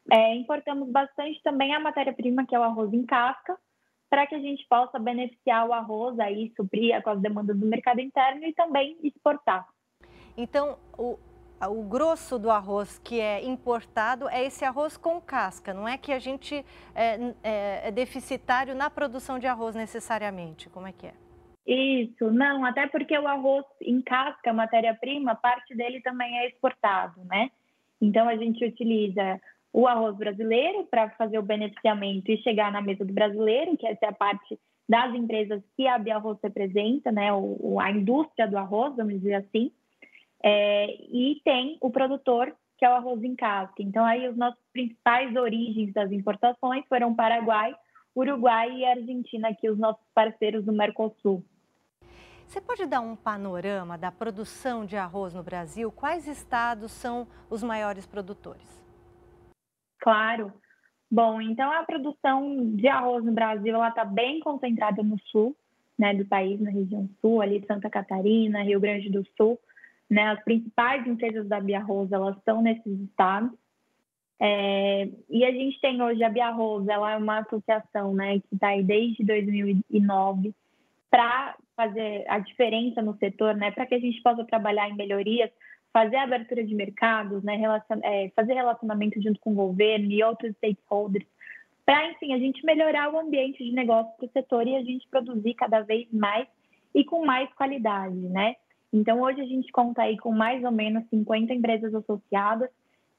é, 0.09 0.35
importamos 0.35 0.89
bastante 0.89 1.41
também 1.43 1.73
a 1.73 1.79
matéria-prima, 1.79 2.45
que 2.45 2.55
é 2.55 2.59
o 2.59 2.63
arroz 2.63 2.93
em 2.93 3.05
casca, 3.05 3.57
para 4.09 4.27
que 4.27 4.35
a 4.35 4.39
gente 4.39 4.65
possa 4.67 4.99
beneficiar 4.99 5.67
o 5.67 5.73
arroz 5.73 6.19
aí, 6.19 6.51
suprir 6.55 7.01
com 7.01 7.11
as 7.11 7.21
demandas 7.21 7.57
do 7.57 7.65
mercado 7.65 8.01
interno 8.01 8.45
e 8.45 8.53
também 8.53 8.97
exportar. 9.03 9.65
Então, 10.35 10.77
o, 10.97 11.17
o 11.69 11.83
grosso 11.83 12.37
do 12.37 12.49
arroz 12.49 12.99
que 12.99 13.19
é 13.19 13.43
importado 13.45 14.27
é 14.27 14.43
esse 14.43 14.65
arroz 14.65 14.97
com 14.97 15.21
casca, 15.21 15.73
não 15.73 15.87
é 15.87 15.97
que 15.97 16.11
a 16.11 16.19
gente 16.19 16.65
é, 16.95 17.33
é, 17.43 17.87
é 17.87 17.91
deficitário 17.91 18.75
na 18.75 18.89
produção 18.89 19.39
de 19.39 19.47
arroz 19.47 19.75
necessariamente, 19.75 20.69
como 20.69 20.87
é 20.87 20.91
que 20.91 21.07
é? 21.07 21.13
Isso, 21.65 22.31
não, 22.31 22.65
até 22.65 22.87
porque 22.87 23.17
o 23.17 23.27
arroz 23.27 23.65
em 23.81 24.01
casca, 24.01 24.51
matéria-prima, 24.51 25.35
parte 25.35 25.75
dele 25.75 26.01
também 26.01 26.37
é 26.39 26.49
exportado, 26.49 27.23
né? 27.25 27.51
Então 28.01 28.27
a 28.27 28.35
gente 28.35 28.65
utiliza 28.65 29.39
o 29.73 29.87
arroz 29.87 30.15
brasileiro 30.17 30.85
para 30.85 31.09
fazer 31.11 31.39
o 31.39 31.43
beneficiamento 31.43 32.31
e 32.31 32.41
chegar 32.41 32.71
na 32.71 32.81
mesa 32.81 33.05
do 33.05 33.13
brasileiro, 33.13 33.77
que 33.77 33.87
essa 33.87 34.05
é 34.05 34.09
a 34.09 34.13
parte 34.13 34.59
das 34.87 35.13
empresas 35.15 35.61
que 35.77 35.87
a 35.87 35.97
Biarroz 35.97 36.37
representa, 36.43 37.11
né, 37.11 37.31
o, 37.31 37.79
a 37.79 37.89
indústria 37.91 38.47
do 38.47 38.57
arroz, 38.57 38.95
vamos 38.95 39.13
dizer 39.13 39.35
assim, 39.35 39.71
é, 40.43 40.87
e 41.09 41.39
tem 41.45 41.77
o 41.79 41.89
produtor, 41.89 42.53
que 42.77 42.83
é 42.83 42.89
o 42.89 42.95
arroz 42.95 43.23
em 43.23 43.35
casca. 43.35 43.81
Então, 43.81 44.03
aí 44.03 44.27
os 44.27 44.35
nossos 44.35 44.59
principais 44.73 45.33
origens 45.35 45.93
das 45.93 46.11
importações 46.11 46.83
foram 46.89 47.15
Paraguai, 47.15 47.73
Uruguai 48.13 48.71
e 48.71 48.85
Argentina, 48.85 49.49
aqui 49.49 49.69
os 49.69 49.77
nossos 49.77 50.03
parceiros 50.13 50.65
do 50.65 50.73
Mercosul. 50.73 51.41
Você 52.45 52.59
pode 52.59 52.85
dar 52.85 52.99
um 52.99 53.15
panorama 53.15 53.97
da 53.97 54.11
produção 54.11 54.85
de 54.85 54.97
arroz 54.97 55.33
no 55.33 55.41
Brasil? 55.41 55.89
Quais 55.89 56.27
estados 56.27 56.91
são 56.91 57.25
os 57.49 57.63
maiores 57.63 58.05
produtores? 58.05 58.80
Claro. 60.01 60.51
Bom, 61.09 61.39
então 61.39 61.71
a 61.71 61.83
produção 61.83 62.73
de 62.75 62.87
arroz 62.87 63.23
no 63.23 63.31
Brasil 63.31 63.75
ela 63.75 63.89
está 63.89 64.03
bem 64.03 64.39
concentrada 64.39 65.03
no 65.03 65.17
sul, 65.25 65.55
né, 65.97 66.13
do 66.13 66.25
país, 66.25 66.59
na 66.59 66.71
região 66.71 67.07
sul, 67.21 67.41
ali 67.41 67.63
Santa 67.67 67.89
Catarina, 67.89 68.63
Rio 68.63 68.79
Grande 68.79 69.09
do 69.09 69.25
Sul, 69.37 69.59
né, 70.09 70.29
as 70.29 70.43
principais 70.43 71.05
empresas 71.05 71.47
da 71.47 71.59
Biarroz 71.59 72.11
elas 72.11 72.35
estão 72.37 72.61
nesses 72.61 72.99
estados. 73.01 73.51
É, 74.39 75.07
e 75.29 75.45
a 75.45 75.51
gente 75.51 75.79
tem 75.79 76.01
hoje 76.01 76.23
a 76.23 76.29
Biarroz, 76.29 76.87
ela 76.87 77.11
é 77.11 77.17
uma 77.17 77.39
associação, 77.39 78.13
né, 78.15 78.39
que 78.39 78.55
está 78.55 78.69
aí 78.69 78.81
desde 78.81 79.23
2009 79.23 80.55
para 81.11 81.55
fazer 81.75 82.25
a 82.27 82.39
diferença 82.39 83.01
no 83.01 83.15
setor, 83.17 83.55
né, 83.55 83.69
para 83.69 83.85
que 83.85 83.95
a 83.95 83.99
gente 83.99 84.19
possa 84.23 84.43
trabalhar 84.45 84.89
em 84.89 84.95
melhorias 84.95 85.51
fazer 85.93 86.15
a 86.17 86.23
abertura 86.23 86.63
de 86.63 86.73
mercados, 86.73 87.43
né, 87.43 87.55
relacion, 87.55 87.99
é, 88.03 88.31
fazer 88.35 88.53
relacionamento 88.53 89.21
junto 89.21 89.39
com 89.39 89.51
o 89.51 89.55
governo 89.55 90.11
e 90.11 90.23
outros 90.23 90.55
stakeholders, 90.55 91.25
para, 91.85 92.11
enfim, 92.11 92.33
a 92.33 92.37
gente 92.37 92.65
melhorar 92.65 93.13
o 93.13 93.19
ambiente 93.19 93.63
de 93.63 93.71
negócio 93.71 94.11
para 94.15 94.25
o 94.25 94.31
setor 94.31 94.67
e 94.67 94.75
a 94.75 94.83
gente 94.83 95.07
produzir 95.09 95.53
cada 95.55 95.81
vez 95.81 96.07
mais 96.11 96.47
e 96.93 97.03
com 97.03 97.25
mais 97.25 97.51
qualidade, 97.53 98.15
né? 98.15 98.55
Então, 98.93 99.21
hoje 99.21 99.41
a 99.41 99.45
gente 99.45 99.71
conta 99.71 100.03
aí 100.03 100.17
com 100.17 100.31
mais 100.31 100.63
ou 100.63 100.71
menos 100.71 101.07
50 101.09 101.53
empresas 101.53 101.93
associadas 101.93 102.69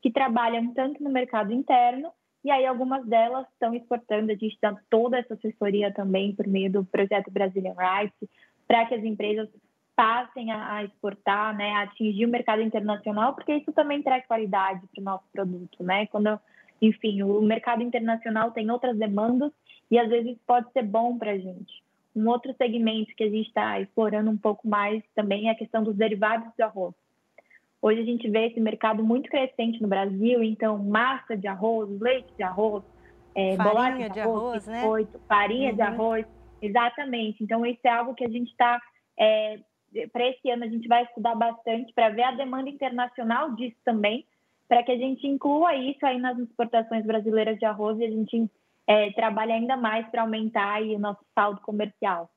que 0.00 0.10
trabalham 0.10 0.72
tanto 0.74 1.02
no 1.02 1.10
mercado 1.10 1.52
interno 1.52 2.10
e 2.44 2.50
aí 2.50 2.66
algumas 2.66 3.06
delas 3.06 3.46
estão 3.52 3.74
exportando, 3.74 4.32
a 4.32 4.34
gente 4.34 4.58
dá 4.60 4.76
toda 4.90 5.18
essa 5.18 5.34
assessoria 5.34 5.92
também 5.92 6.34
por 6.34 6.46
meio 6.46 6.70
do 6.70 6.84
projeto 6.84 7.30
Brazilian 7.30 7.74
Rights, 7.74 8.28
para 8.66 8.84
que 8.86 8.94
as 8.94 9.04
empresas 9.04 9.48
passem 10.02 10.50
a, 10.50 10.78
a, 10.78 10.84
exportar, 10.84 11.56
né, 11.56 11.74
a 11.74 11.82
atingir 11.82 12.26
o 12.26 12.28
mercado 12.28 12.60
internacional, 12.60 13.34
porque 13.36 13.54
isso 13.54 13.72
também 13.72 14.02
traz 14.02 14.26
qualidade 14.26 14.80
para 14.92 15.00
o 15.00 15.04
nosso 15.04 15.24
produto, 15.32 15.84
né? 15.84 16.06
Quando, 16.08 16.40
enfim, 16.80 17.22
o 17.22 17.40
mercado 17.40 17.84
internacional 17.84 18.50
tem 18.50 18.68
outras 18.68 18.98
demandas 18.98 19.52
e 19.88 19.96
às 19.96 20.08
vezes 20.08 20.36
pode 20.44 20.72
ser 20.72 20.82
bom 20.82 21.16
para 21.16 21.30
a 21.30 21.38
gente. 21.38 21.84
Um 22.16 22.28
outro 22.28 22.52
segmento 22.58 23.14
que 23.14 23.22
a 23.22 23.30
gente 23.30 23.46
está 23.46 23.78
explorando 23.78 24.28
um 24.28 24.36
pouco 24.36 24.66
mais 24.66 25.04
também 25.14 25.46
é 25.46 25.52
a 25.52 25.54
questão 25.54 25.84
dos 25.84 25.94
derivados 25.94 26.48
do 26.58 26.62
arroz. 26.64 26.94
Hoje 27.80 28.00
a 28.00 28.04
gente 28.04 28.28
vê 28.28 28.48
esse 28.48 28.58
mercado 28.58 29.04
muito 29.04 29.30
crescente 29.30 29.80
no 29.80 29.86
Brasil, 29.86 30.42
então 30.42 30.78
massa 30.78 31.36
de 31.36 31.46
arroz, 31.46 31.88
leite 32.00 32.32
de 32.36 32.42
arroz, 32.42 32.82
é, 33.36 33.54
farinha 33.54 34.10
de, 34.10 34.18
arroz 34.18 34.66
né? 34.66 34.82
farinha 35.28 35.70
uhum. 35.70 35.76
de 35.76 35.82
arroz, 35.82 36.26
exatamente. 36.60 37.44
Então 37.44 37.64
isso 37.64 37.80
é 37.84 37.90
algo 37.90 38.14
que 38.16 38.24
a 38.24 38.28
gente 38.28 38.50
está 38.50 38.80
é, 39.16 39.60
para 40.12 40.28
esse 40.28 40.50
ano 40.50 40.64
a 40.64 40.68
gente 40.68 40.88
vai 40.88 41.04
estudar 41.04 41.34
bastante 41.34 41.92
para 41.92 42.10
ver 42.10 42.22
a 42.22 42.32
demanda 42.32 42.68
internacional 42.68 43.54
disso 43.54 43.76
também, 43.84 44.26
para 44.68 44.82
que 44.82 44.92
a 44.92 44.96
gente 44.96 45.26
inclua 45.26 45.74
isso 45.74 46.04
aí 46.04 46.18
nas 46.18 46.38
exportações 46.38 47.04
brasileiras 47.04 47.58
de 47.58 47.64
arroz 47.64 47.98
e 47.98 48.04
a 48.04 48.10
gente 48.10 48.50
é, 48.86 49.10
trabalhe 49.12 49.52
ainda 49.52 49.76
mais 49.76 50.08
para 50.08 50.22
aumentar 50.22 50.74
aí 50.74 50.94
o 50.94 50.98
nosso 50.98 51.24
saldo 51.34 51.60
comercial. 51.60 52.30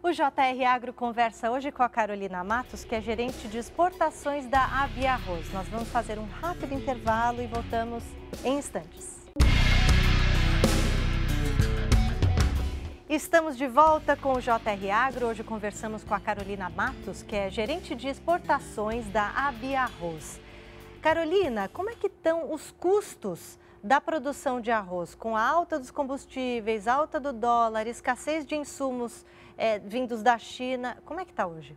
O 0.00 0.12
JR 0.12 0.64
Agro 0.64 0.92
conversa 0.92 1.50
hoje 1.50 1.72
com 1.72 1.82
a 1.82 1.88
Carolina 1.88 2.44
Matos, 2.44 2.84
que 2.84 2.94
é 2.94 3.00
gerente 3.00 3.48
de 3.48 3.58
exportações 3.58 4.46
da 4.46 4.64
Avia 4.82 5.14
Arroz. 5.14 5.52
Nós 5.52 5.68
vamos 5.68 5.90
fazer 5.90 6.20
um 6.20 6.26
rápido 6.26 6.72
intervalo 6.72 7.42
e 7.42 7.48
voltamos 7.48 8.04
em 8.44 8.58
instantes. 8.58 9.17
Estamos 13.08 13.56
de 13.56 13.66
volta 13.66 14.14
com 14.14 14.34
o 14.34 14.38
JR 14.38 14.90
Agro. 14.92 15.28
Hoje 15.28 15.42
conversamos 15.42 16.04
com 16.04 16.12
a 16.12 16.20
Carolina 16.20 16.68
Matos, 16.68 17.22
que 17.22 17.34
é 17.34 17.48
gerente 17.48 17.94
de 17.94 18.06
exportações 18.06 19.08
da 19.08 19.30
Abia 19.48 19.80
Arroz. 19.80 20.38
Carolina, 21.00 21.70
como 21.70 21.88
é 21.88 21.94
que 21.94 22.08
estão 22.08 22.52
os 22.52 22.70
custos 22.70 23.58
da 23.82 23.98
produção 23.98 24.60
de 24.60 24.70
arroz 24.70 25.14
com 25.14 25.34
a 25.34 25.42
alta 25.42 25.78
dos 25.78 25.90
combustíveis, 25.90 26.86
alta 26.86 27.18
do 27.18 27.32
dólar, 27.32 27.86
escassez 27.86 28.44
de 28.44 28.56
insumos 28.56 29.24
é, 29.56 29.78
vindos 29.78 30.22
da 30.22 30.36
China? 30.36 30.98
Como 31.06 31.18
é 31.18 31.24
que 31.24 31.30
está 31.30 31.46
hoje? 31.46 31.74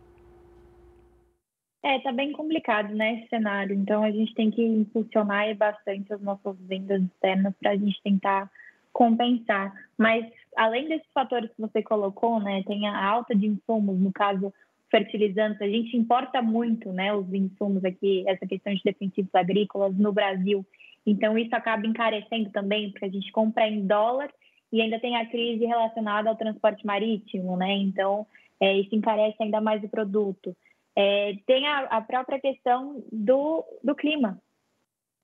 É, 1.82 1.98
tá 2.00 2.12
bem 2.12 2.32
complicado, 2.32 2.94
né, 2.94 3.20
esse 3.20 3.28
cenário. 3.30 3.74
Então, 3.74 4.04
a 4.04 4.10
gente 4.10 4.34
tem 4.34 4.50
que 4.50 4.62
impulsionar 4.62 5.56
bastante 5.56 6.12
as 6.12 6.20
nossas 6.20 6.58
vendas 6.60 7.02
externas 7.02 7.54
para 7.58 7.70
a 7.70 7.76
gente 7.76 7.98
tentar 8.02 8.50
compensar. 8.92 9.72
Mas 9.96 10.26
além 10.56 10.88
desses 10.88 11.10
fatores 11.12 11.50
que 11.50 11.60
você 11.60 11.82
colocou, 11.82 12.40
né, 12.40 12.62
tem 12.66 12.86
a 12.86 13.04
alta 13.08 13.34
de 13.34 13.46
insumos, 13.46 13.98
no 13.98 14.12
caso 14.12 14.52
fertilizantes, 14.90 15.60
a 15.62 15.68
gente 15.68 15.96
importa 15.96 16.42
muito, 16.42 16.92
né, 16.92 17.14
os 17.14 17.32
insumos 17.32 17.84
aqui, 17.84 18.24
essa 18.28 18.46
questão 18.46 18.74
de 18.74 18.82
defensivos 18.84 19.34
agrícolas 19.34 19.96
no 19.96 20.12
Brasil. 20.12 20.64
Então 21.06 21.36
isso 21.38 21.54
acaba 21.56 21.86
encarecendo 21.86 22.50
também, 22.50 22.90
porque 22.90 23.06
a 23.06 23.10
gente 23.10 23.32
compra 23.32 23.66
em 23.66 23.86
dólar 23.86 24.30
e 24.70 24.80
ainda 24.80 25.00
tem 25.00 25.16
a 25.16 25.26
crise 25.26 25.64
relacionada 25.64 26.28
ao 26.28 26.36
transporte 26.36 26.84
marítimo, 26.86 27.56
né? 27.56 27.72
Então 27.74 28.26
é, 28.60 28.78
isso 28.78 28.94
encarece 28.94 29.36
ainda 29.40 29.60
mais 29.60 29.82
o 29.82 29.88
produto. 29.88 30.54
É, 30.94 31.36
tem 31.46 31.66
a, 31.66 31.80
a 31.84 32.00
própria 32.02 32.38
questão 32.38 33.02
do, 33.10 33.64
do 33.82 33.94
clima, 33.94 34.38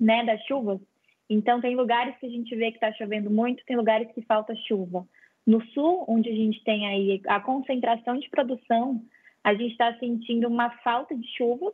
né, 0.00 0.24
das 0.24 0.42
chuvas. 0.44 0.80
Então, 1.28 1.60
tem 1.60 1.76
lugares 1.76 2.16
que 2.18 2.26
a 2.26 2.30
gente 2.30 2.54
vê 2.56 2.70
que 2.70 2.76
está 2.76 2.92
chovendo 2.92 3.30
muito, 3.30 3.64
tem 3.66 3.76
lugares 3.76 4.10
que 4.12 4.22
falta 4.22 4.54
chuva. 4.66 5.06
No 5.46 5.62
sul, 5.68 6.04
onde 6.08 6.28
a 6.28 6.34
gente 6.34 6.62
tem 6.64 6.86
aí 6.86 7.20
a 7.26 7.40
concentração 7.40 8.18
de 8.18 8.28
produção, 8.30 9.02
a 9.44 9.54
gente 9.54 9.72
está 9.72 9.94
sentindo 9.98 10.48
uma 10.48 10.70
falta 10.78 11.14
de 11.14 11.26
chuva, 11.36 11.72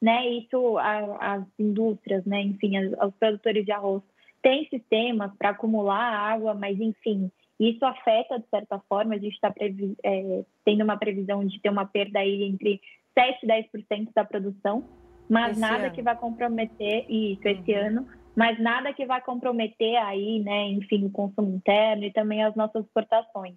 né? 0.00 0.28
Isso, 0.28 0.78
a, 0.78 1.34
as 1.34 1.44
indústrias, 1.58 2.24
né? 2.24 2.42
Enfim, 2.42 2.76
as, 2.76 2.92
os 2.92 3.14
produtores 3.14 3.64
de 3.64 3.72
arroz 3.72 4.02
têm 4.42 4.66
sistemas 4.68 5.32
para 5.36 5.50
acumular 5.50 6.00
água, 6.00 6.54
mas 6.54 6.80
enfim, 6.80 7.30
isso 7.60 7.84
afeta 7.84 8.38
de 8.38 8.48
certa 8.48 8.80
forma. 8.88 9.14
A 9.14 9.18
gente 9.18 9.34
está 9.34 9.54
é, 10.04 10.44
tendo 10.64 10.82
uma 10.82 10.96
previsão 10.96 11.44
de 11.44 11.60
ter 11.60 11.70
uma 11.70 11.86
perda 11.86 12.18
aí 12.18 12.42
entre 12.42 12.80
7 13.14 13.44
e 13.44 13.46
10% 13.46 14.08
da 14.14 14.24
produção, 14.24 14.84
mas 15.28 15.52
esse 15.52 15.60
nada 15.60 15.86
ano. 15.86 15.94
que 15.94 16.02
vai 16.02 16.16
comprometer 16.16 17.06
isso 17.08 17.46
esse 17.46 17.72
uhum. 17.72 17.86
ano 17.86 18.21
mas 18.34 18.58
nada 18.58 18.92
que 18.92 19.04
vai 19.06 19.20
comprometer 19.20 19.96
aí, 19.96 20.40
né, 20.40 20.68
enfim, 20.68 21.04
o 21.04 21.10
consumo 21.10 21.54
interno 21.56 22.04
e 22.04 22.12
também 22.12 22.42
as 22.42 22.54
nossas 22.54 22.84
exportações. 22.84 23.54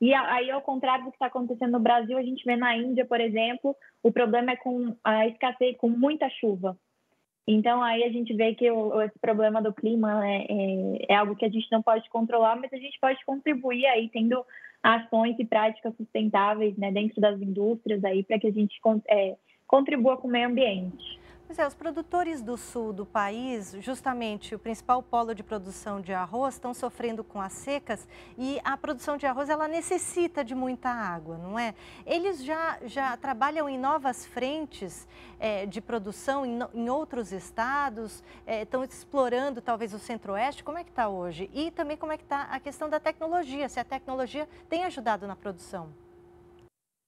E 0.00 0.12
aí, 0.12 0.50
ao 0.50 0.60
contrário 0.60 1.04
do 1.04 1.10
que 1.10 1.16
está 1.16 1.26
acontecendo 1.26 1.72
no 1.72 1.80
Brasil, 1.80 2.18
a 2.18 2.22
gente 2.22 2.44
vê 2.44 2.56
na 2.56 2.76
Índia, 2.76 3.04
por 3.04 3.20
exemplo, 3.20 3.76
o 4.02 4.10
problema 4.10 4.50
é 4.50 4.56
com 4.56 4.96
a 5.04 5.28
escassez, 5.28 5.76
com 5.76 5.88
muita 5.88 6.28
chuva. 6.28 6.76
Então, 7.46 7.82
aí 7.82 8.02
a 8.04 8.08
gente 8.08 8.34
vê 8.34 8.54
que 8.54 8.68
o, 8.68 9.00
esse 9.02 9.18
problema 9.20 9.62
do 9.62 9.72
clima 9.72 10.26
é, 10.26 10.46
é, 10.48 11.06
é, 11.08 11.14
algo 11.14 11.36
que 11.36 11.44
a 11.44 11.48
gente 11.48 11.70
não 11.70 11.82
pode 11.82 12.08
controlar, 12.10 12.56
mas 12.56 12.72
a 12.72 12.76
gente 12.76 12.98
pode 13.00 13.24
contribuir 13.24 13.86
aí, 13.86 14.08
tendo 14.08 14.44
ações 14.82 15.36
e 15.38 15.44
práticas 15.44 15.94
sustentáveis 15.96 16.76
né, 16.76 16.90
dentro 16.90 17.20
das 17.20 17.40
indústrias 17.40 18.04
aí, 18.04 18.24
para 18.24 18.40
que 18.40 18.48
a 18.48 18.52
gente 18.52 18.80
é, 19.08 19.36
contribua 19.68 20.16
com 20.16 20.26
o 20.26 20.30
meio 20.30 20.48
ambiente. 20.48 21.21
Pois 21.52 21.58
é, 21.58 21.66
os 21.66 21.74
produtores 21.74 22.40
do 22.40 22.56
sul 22.56 22.94
do 22.94 23.04
país, 23.04 23.76
justamente 23.80 24.54
o 24.54 24.58
principal 24.58 25.02
polo 25.02 25.34
de 25.34 25.42
produção 25.42 26.00
de 26.00 26.10
arroz, 26.10 26.54
estão 26.54 26.72
sofrendo 26.72 27.22
com 27.22 27.42
as 27.42 27.52
secas 27.52 28.08
e 28.38 28.58
a 28.64 28.74
produção 28.74 29.18
de 29.18 29.26
arroz 29.26 29.50
ela 29.50 29.68
necessita 29.68 30.42
de 30.42 30.54
muita 30.54 30.88
água, 30.88 31.36
não 31.36 31.58
é? 31.58 31.74
Eles 32.06 32.42
já, 32.42 32.78
já 32.86 33.14
trabalham 33.18 33.68
em 33.68 33.78
novas 33.78 34.24
frentes 34.24 35.06
é, 35.38 35.66
de 35.66 35.82
produção 35.82 36.46
em, 36.46 36.58
em 36.72 36.88
outros 36.88 37.32
estados, 37.32 38.24
é, 38.46 38.62
estão 38.62 38.82
explorando 38.82 39.60
talvez 39.60 39.92
o 39.92 39.98
centro-oeste. 39.98 40.64
Como 40.64 40.78
é 40.78 40.84
que 40.84 40.88
está 40.88 41.10
hoje? 41.10 41.50
E 41.52 41.70
também 41.70 41.98
como 41.98 42.12
é 42.12 42.16
que 42.16 42.24
está 42.24 42.44
a 42.44 42.58
questão 42.58 42.88
da 42.88 42.98
tecnologia, 42.98 43.68
se 43.68 43.78
a 43.78 43.84
tecnologia 43.84 44.48
tem 44.70 44.84
ajudado 44.84 45.26
na 45.26 45.36
produção? 45.36 45.92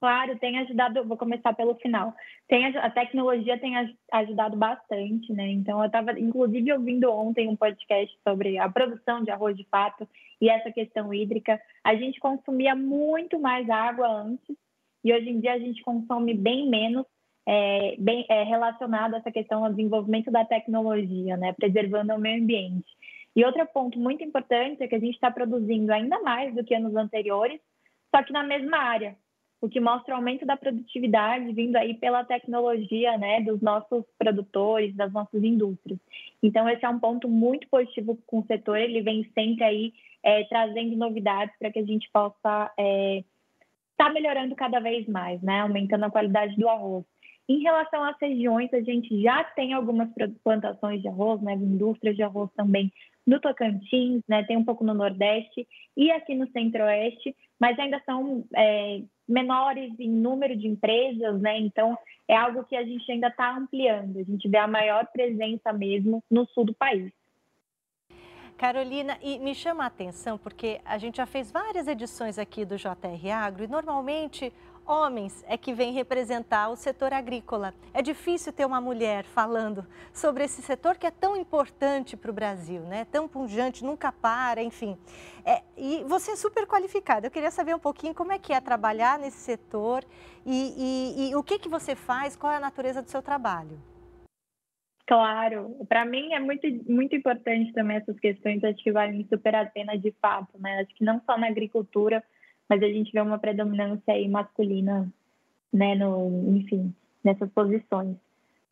Claro, 0.04 0.38
tem 0.38 0.58
ajudado, 0.58 1.02
vou 1.02 1.16
começar 1.16 1.54
pelo 1.54 1.76
final. 1.76 2.12
Tem, 2.46 2.66
a 2.76 2.90
tecnologia 2.90 3.56
tem 3.56 3.72
ajudado 4.12 4.54
bastante, 4.54 5.32
né? 5.32 5.48
Então, 5.48 5.80
eu 5.80 5.86
estava, 5.86 6.12
inclusive, 6.20 6.74
ouvindo 6.74 7.10
ontem 7.10 7.48
um 7.48 7.56
podcast 7.56 8.14
sobre 8.22 8.58
a 8.58 8.68
produção 8.68 9.24
de 9.24 9.30
arroz 9.30 9.56
de 9.56 9.64
fato 9.64 10.06
e 10.42 10.50
essa 10.50 10.70
questão 10.70 11.14
hídrica. 11.14 11.58
A 11.82 11.94
gente 11.94 12.20
consumia 12.20 12.74
muito 12.74 13.40
mais 13.40 13.70
água 13.70 14.06
antes 14.06 14.54
e 15.02 15.10
hoje 15.10 15.30
em 15.30 15.40
dia 15.40 15.54
a 15.54 15.58
gente 15.58 15.82
consome 15.82 16.34
bem 16.34 16.68
menos, 16.68 17.06
é, 17.48 17.96
bem 17.98 18.26
é, 18.28 18.42
relacionado 18.42 19.14
a 19.14 19.16
essa 19.16 19.32
questão 19.32 19.62
do 19.62 19.70
desenvolvimento 19.70 20.30
da 20.30 20.44
tecnologia, 20.44 21.38
né? 21.38 21.54
Preservando 21.54 22.12
o 22.12 22.18
meio 22.18 22.42
ambiente. 22.42 22.92
E 23.34 23.42
outro 23.42 23.66
ponto 23.68 23.98
muito 23.98 24.22
importante 24.22 24.82
é 24.82 24.86
que 24.86 24.96
a 24.96 25.00
gente 25.00 25.14
está 25.14 25.30
produzindo 25.30 25.90
ainda 25.94 26.20
mais 26.20 26.54
do 26.54 26.62
que 26.62 26.74
anos 26.74 26.94
anteriores, 26.94 27.58
só 28.14 28.22
que 28.22 28.34
na 28.34 28.42
mesma 28.42 28.76
área 28.76 29.16
o 29.64 29.68
que 29.68 29.80
mostra 29.80 30.12
o 30.12 30.16
aumento 30.18 30.44
da 30.44 30.58
produtividade 30.58 31.50
vindo 31.54 31.76
aí 31.76 31.94
pela 31.94 32.22
tecnologia, 32.22 33.16
né, 33.16 33.40
dos 33.40 33.62
nossos 33.62 34.04
produtores, 34.18 34.94
das 34.94 35.10
nossas 35.10 35.42
indústrias. 35.42 35.98
Então, 36.42 36.68
esse 36.68 36.84
é 36.84 36.88
um 36.88 36.98
ponto 36.98 37.26
muito 37.30 37.66
positivo 37.68 38.18
com 38.26 38.40
o 38.40 38.46
setor, 38.46 38.76
ele 38.76 39.00
vem 39.00 39.24
sempre 39.32 39.64
aí 39.64 39.92
é, 40.22 40.44
trazendo 40.44 40.94
novidades 40.96 41.54
para 41.58 41.72
que 41.72 41.78
a 41.78 41.84
gente 41.84 42.10
possa 42.12 42.36
estar 42.36 42.72
é, 42.78 43.24
tá 43.96 44.10
melhorando 44.10 44.54
cada 44.54 44.80
vez 44.80 45.08
mais, 45.08 45.40
né, 45.40 45.60
aumentando 45.60 46.04
a 46.04 46.10
qualidade 46.10 46.54
do 46.56 46.68
arroz. 46.68 47.06
Em 47.48 47.62
relação 47.62 48.04
às 48.04 48.18
regiões, 48.20 48.72
a 48.74 48.82
gente 48.82 49.22
já 49.22 49.44
tem 49.44 49.72
algumas 49.72 50.10
plantações 50.42 51.00
de 51.00 51.08
arroz, 51.08 51.40
né, 51.40 51.54
indústrias 51.54 52.16
de 52.16 52.22
arroz 52.22 52.50
também 52.54 52.92
no 53.26 53.40
Tocantins, 53.40 54.22
né, 54.28 54.42
tem 54.44 54.58
um 54.58 54.64
pouco 54.64 54.84
no 54.84 54.92
Nordeste 54.92 55.66
e 55.96 56.10
aqui 56.10 56.34
no 56.34 56.46
Centro-Oeste, 56.50 57.34
mas 57.58 57.78
ainda 57.78 58.02
são 58.04 58.44
é, 58.54 59.00
menores 59.28 59.92
em 59.98 60.10
número 60.10 60.56
de 60.56 60.66
empresas, 60.68 61.40
né? 61.40 61.58
Então 61.58 61.96
é 62.28 62.36
algo 62.36 62.64
que 62.64 62.76
a 62.76 62.84
gente 62.84 63.10
ainda 63.10 63.28
está 63.28 63.56
ampliando. 63.56 64.18
A 64.18 64.22
gente 64.22 64.48
vê 64.48 64.58
a 64.58 64.66
maior 64.66 65.06
presença 65.12 65.72
mesmo 65.72 66.22
no 66.30 66.46
sul 66.48 66.64
do 66.64 66.74
país. 66.74 67.12
Carolina, 68.56 69.18
e 69.20 69.38
me 69.40 69.54
chama 69.54 69.84
a 69.84 69.88
atenção 69.88 70.38
porque 70.38 70.80
a 70.84 70.96
gente 70.96 71.16
já 71.16 71.26
fez 71.26 71.50
várias 71.50 71.88
edições 71.88 72.38
aqui 72.38 72.64
do 72.64 72.76
JR 72.76 73.30
Agro 73.34 73.64
e 73.64 73.68
normalmente 73.68 74.52
homens 74.86 75.44
é 75.48 75.56
que 75.56 75.72
vêm 75.72 75.92
representar 75.92 76.68
o 76.68 76.76
setor 76.76 77.12
agrícola. 77.12 77.74
É 77.92 78.02
difícil 78.02 78.52
ter 78.52 78.64
uma 78.64 78.80
mulher 78.80 79.24
falando 79.24 79.86
sobre 80.12 80.44
esse 80.44 80.62
setor 80.62 80.96
que 80.96 81.06
é 81.06 81.10
tão 81.10 81.36
importante 81.36 82.16
para 82.16 82.30
o 82.30 82.34
Brasil, 82.34 82.82
né? 82.82 83.06
Tão 83.10 83.26
punjante, 83.26 83.84
nunca 83.84 84.12
para, 84.12 84.62
enfim. 84.62 84.96
É, 85.44 85.62
e 85.76 86.04
você 86.04 86.32
é 86.32 86.36
super 86.36 86.66
qualificada. 86.66 87.26
Eu 87.26 87.30
queria 87.30 87.50
saber 87.50 87.74
um 87.74 87.78
pouquinho 87.78 88.14
como 88.14 88.32
é 88.32 88.38
que 88.38 88.52
é 88.52 88.60
trabalhar 88.60 89.18
nesse 89.18 89.38
setor 89.38 90.04
e, 90.44 90.74
e, 90.76 91.30
e 91.30 91.36
o 91.36 91.42
que, 91.42 91.58
que 91.58 91.68
você 91.68 91.94
faz, 91.94 92.36
qual 92.36 92.52
é 92.52 92.56
a 92.56 92.60
natureza 92.60 93.02
do 93.02 93.10
seu 93.10 93.22
trabalho. 93.22 93.78
Claro, 95.06 95.84
para 95.86 96.04
mim 96.06 96.32
é 96.32 96.40
muito, 96.40 96.66
muito 96.90 97.14
importante 97.14 97.72
também 97.74 97.98
essas 97.98 98.18
questões, 98.18 98.64
acho 98.64 98.82
que 98.82 98.90
valem 98.90 99.26
super 99.28 99.54
a 99.54 99.66
pena 99.66 99.98
de 99.98 100.10
fato, 100.12 100.58
né? 100.58 100.80
Acho 100.80 100.94
que 100.94 101.04
não 101.04 101.20
só 101.26 101.36
na 101.36 101.46
agricultura, 101.46 102.24
mas 102.68 102.82
a 102.82 102.88
gente 102.88 103.12
vê 103.12 103.20
uma 103.20 103.38
predominância 103.38 104.14
aí 104.14 104.28
masculina, 104.28 105.12
né, 105.72 105.94
no, 105.94 106.56
enfim, 106.56 106.94
nessas 107.22 107.50
posições. 107.50 108.16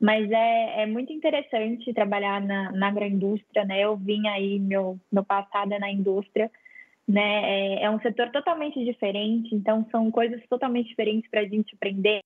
Mas 0.00 0.28
é, 0.32 0.82
é 0.82 0.86
muito 0.86 1.12
interessante 1.12 1.94
trabalhar 1.94 2.40
na, 2.40 2.72
na 2.72 2.88
agroindústria, 2.88 3.64
né? 3.64 3.80
Eu 3.80 3.96
vim 3.96 4.26
aí, 4.26 4.58
meu, 4.58 4.98
meu 5.12 5.24
passado 5.24 5.72
é 5.72 5.78
na 5.78 5.92
indústria, 5.92 6.50
né? 7.06 7.22
É, 7.22 7.84
é 7.84 7.90
um 7.90 8.00
setor 8.00 8.30
totalmente 8.30 8.84
diferente, 8.84 9.54
então 9.54 9.86
são 9.92 10.10
coisas 10.10 10.44
totalmente 10.48 10.88
diferentes 10.88 11.30
para 11.30 11.42
a 11.42 11.46
gente 11.46 11.74
aprender. 11.76 12.20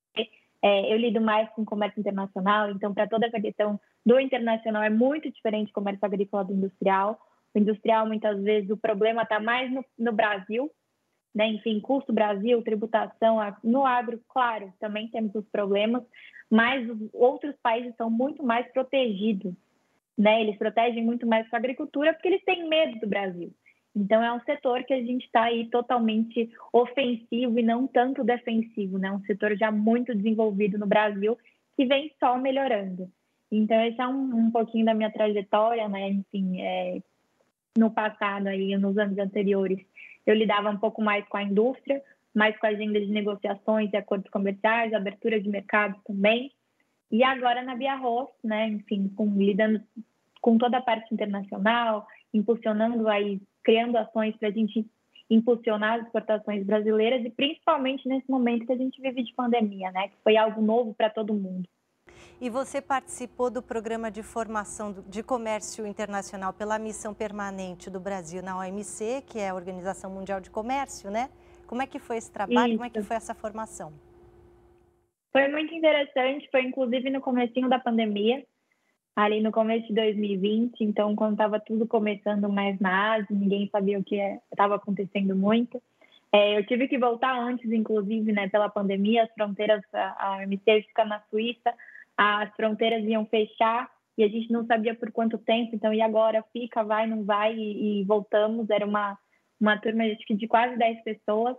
É, 0.63 0.91
eu 0.91 0.97
lido 0.97 1.21
mais 1.21 1.51
com 1.51 1.67
comércio 1.67 2.01
internacional, 2.01 2.71
então 2.71 2.95
para 2.95 3.07
toda 3.07 3.27
essa 3.27 3.41
questão 3.41 3.79
do 4.05 4.19
internacional 4.19 4.83
é 4.83 4.89
muito 4.89 5.31
diferente 5.31 5.69
do 5.69 5.75
comércio 5.75 6.05
agrícola 6.05 6.45
do 6.45 6.55
industrial. 6.55 7.21
O 7.55 7.59
industrial, 7.59 8.07
muitas 8.07 8.43
vezes, 8.43 8.71
o 8.71 8.77
problema 8.77 9.23
está 9.23 9.39
mais 9.39 9.71
no, 9.71 9.85
no 9.99 10.13
Brasil, 10.13 10.71
né? 11.37 11.49
enfim, 11.49 11.79
custo 11.81 12.15
Brasil, 12.15 12.63
tributação, 12.63 13.37
no 13.63 13.85
agro, 13.85 14.19
claro, 14.27 14.73
também 14.81 15.07
temos 15.09 15.35
os 15.35 15.47
problemas, 15.51 16.03
mas 16.51 16.89
os 16.89 17.11
outros 17.13 17.55
países 17.63 17.95
são 17.97 18.09
muito 18.09 18.43
mais 18.43 18.67
protegidos, 18.73 19.53
né? 20.17 20.41
Eles 20.41 20.57
protegem 20.57 21.05
muito 21.05 21.27
mais 21.27 21.47
a 21.53 21.57
agricultura 21.59 22.15
porque 22.15 22.29
eles 22.29 22.43
têm 22.43 22.67
medo 22.67 22.99
do 23.01 23.07
Brasil. 23.07 23.53
Então 23.95 24.23
é 24.25 24.33
um 24.33 24.41
setor 24.45 24.83
que 24.85 24.95
a 24.95 25.03
gente 25.03 25.27
está 25.27 25.43
aí 25.43 25.69
totalmente 25.69 26.51
ofensivo 26.73 27.59
e 27.59 27.63
não 27.63 27.87
tanto 27.87 28.25
defensivo, 28.25 28.97
né? 28.97 29.13
Um 29.13 29.21
setor 29.21 29.55
já 29.59 29.71
muito 29.71 30.15
desenvolvido 30.15 30.79
no 30.79 30.87
Brasil 30.87 31.37
que 31.77 31.85
vem 31.85 32.11
só 32.19 32.39
melhorando. 32.39 33.11
Então 33.53 33.79
esse 33.83 34.01
é 34.01 34.09
um, 34.09 34.47
um 34.47 34.51
pouquinho 34.51 34.87
da 34.87 34.95
minha 34.95 35.11
trajetória, 35.11 35.87
né? 35.87 36.09
Enfim, 36.09 36.63
é, 36.63 37.03
no 37.77 37.91
passado 37.91 38.47
aí, 38.47 38.75
nos 38.79 38.97
anos 38.97 39.19
anteriores, 39.19 39.85
eu 40.27 40.35
lidava 40.35 40.71
um 40.71 40.79
pouco 40.79 41.01
mais 41.01 41.27
com 41.29 41.37
a 41.37 41.43
indústria, 41.43 42.03
mais 42.35 42.59
com 42.59 42.67
a 42.67 42.71
agenda 42.71 43.01
de 43.01 43.07
negociações 43.07 43.91
e 43.93 43.97
acordos 43.97 44.31
comerciais, 44.31 44.93
abertura 44.93 45.41
de 45.41 45.49
mercado 45.49 45.99
também. 46.05 46.53
E 47.11 47.23
agora 47.23 47.63
na 47.63 47.75
Via 47.75 47.93
Arroz, 47.93 48.29
né, 48.43 48.69
enfim, 48.69 49.09
com, 49.17 49.27
lidando 49.39 49.81
com 50.41 50.59
toda 50.59 50.79
a 50.79 50.83
parte 50.83 51.15
internacional, 51.15 52.07
impulsionando 52.35 53.09
aí, 53.09 53.41
criando 53.63 53.97
ações 53.97 54.37
para 54.37 54.49
a 54.49 54.53
gente 54.53 54.87
impulsionar 55.29 55.99
as 55.99 56.07
exportações 56.07 56.65
brasileiras 56.65 57.25
e 57.25 57.31
principalmente 57.31 58.09
nesse 58.09 58.31
momento 58.31 58.67
que 58.67 58.73
a 58.73 58.77
gente 58.77 59.01
vive 59.01 59.23
de 59.23 59.35
pandemia, 59.35 59.91
né, 59.93 60.09
que 60.09 60.17
foi 60.23 60.37
algo 60.37 60.61
novo 60.61 60.95
para 60.95 61.11
todo 61.11 61.35
mundo. 61.35 61.69
E 62.39 62.51
você 62.51 62.83
participou 62.83 63.51
do 63.51 63.63
programa 63.63 64.11
de 64.11 64.23
formação 64.23 64.95
de 65.09 65.23
comércio 65.23 65.87
internacional 65.87 66.53
pela 66.53 66.79
missão 66.79 67.15
permanente 67.15 67.89
do 67.89 67.99
Brasil 67.99 68.43
na 68.43 68.59
OMC, 68.59 69.23
que 69.27 69.39
é 69.39 69.49
a 69.49 69.55
Organização 69.55 70.11
Mundial 70.11 70.39
de 70.39 70.51
Comércio, 70.51 71.11
né? 71.11 71.31
Como 71.67 71.81
é 71.81 71.87
que 71.87 71.99
foi 71.99 72.19
esse 72.19 72.31
trabalho? 72.31 72.69
Isso. 72.69 72.77
Como 72.77 72.85
é 72.85 72.91
que 72.91 73.03
foi 73.03 73.17
essa 73.17 73.35
formação? 73.35 73.91
Foi 75.33 75.49
muito 75.49 75.75
interessante, 75.75 76.49
foi 76.51 76.63
inclusive 76.63 77.09
no 77.09 77.23
comecinho 77.23 77.69
da 77.71 77.79
pandemia, 77.79 78.45
ali 79.15 79.41
no 79.41 79.51
começo 79.51 79.89
de 79.89 79.95
2020, 79.95 80.81
então 80.83 81.17
quando 81.17 81.33
estava 81.33 81.59
tudo 81.59 81.87
começando 81.87 82.51
mais 82.51 82.79
na 82.79 83.15
Ásia, 83.15 83.29
ninguém 83.31 83.67
sabia 83.73 83.99
o 83.99 84.05
que 84.05 84.17
estava 84.53 84.77
acontecendo 84.77 85.35
muito. 85.35 85.83
É, 86.31 86.59
eu 86.59 86.67
tive 86.67 86.87
que 86.87 86.99
voltar 86.99 87.35
antes, 87.39 87.71
inclusive, 87.73 88.31
né, 88.31 88.49
pela 88.49 88.69
pandemia, 88.69 89.25
as 89.25 89.33
fronteiras, 89.33 89.83
a, 89.95 90.17
a 90.19 90.37
OMC 90.39 90.83
fica 90.83 91.05
na 91.07 91.21
Suíça, 91.31 91.73
as 92.17 92.55
fronteiras 92.55 93.05
iam 93.05 93.27
fechar 93.27 93.91
e 94.17 94.25
a 94.25 94.29
gente 94.29 94.51
não 94.51 94.65
sabia 94.65 94.95
por 94.95 95.13
quanto 95.13 95.37
tempo, 95.37 95.75
então 95.75 95.93
e 95.93 96.01
agora 96.01 96.43
fica, 96.53 96.83
vai, 96.83 97.07
não 97.07 97.25
vai 97.25 97.55
e, 97.55 98.01
e 98.01 98.05
voltamos. 98.05 98.71
Era 98.71 98.87
uma, 98.87 99.19
uma 99.61 99.79
turma 99.79 100.05
acho 100.05 100.25
que 100.27 100.35
de 100.35 100.49
quase 100.49 100.77
10 100.77 101.03
pessoas. 101.03 101.57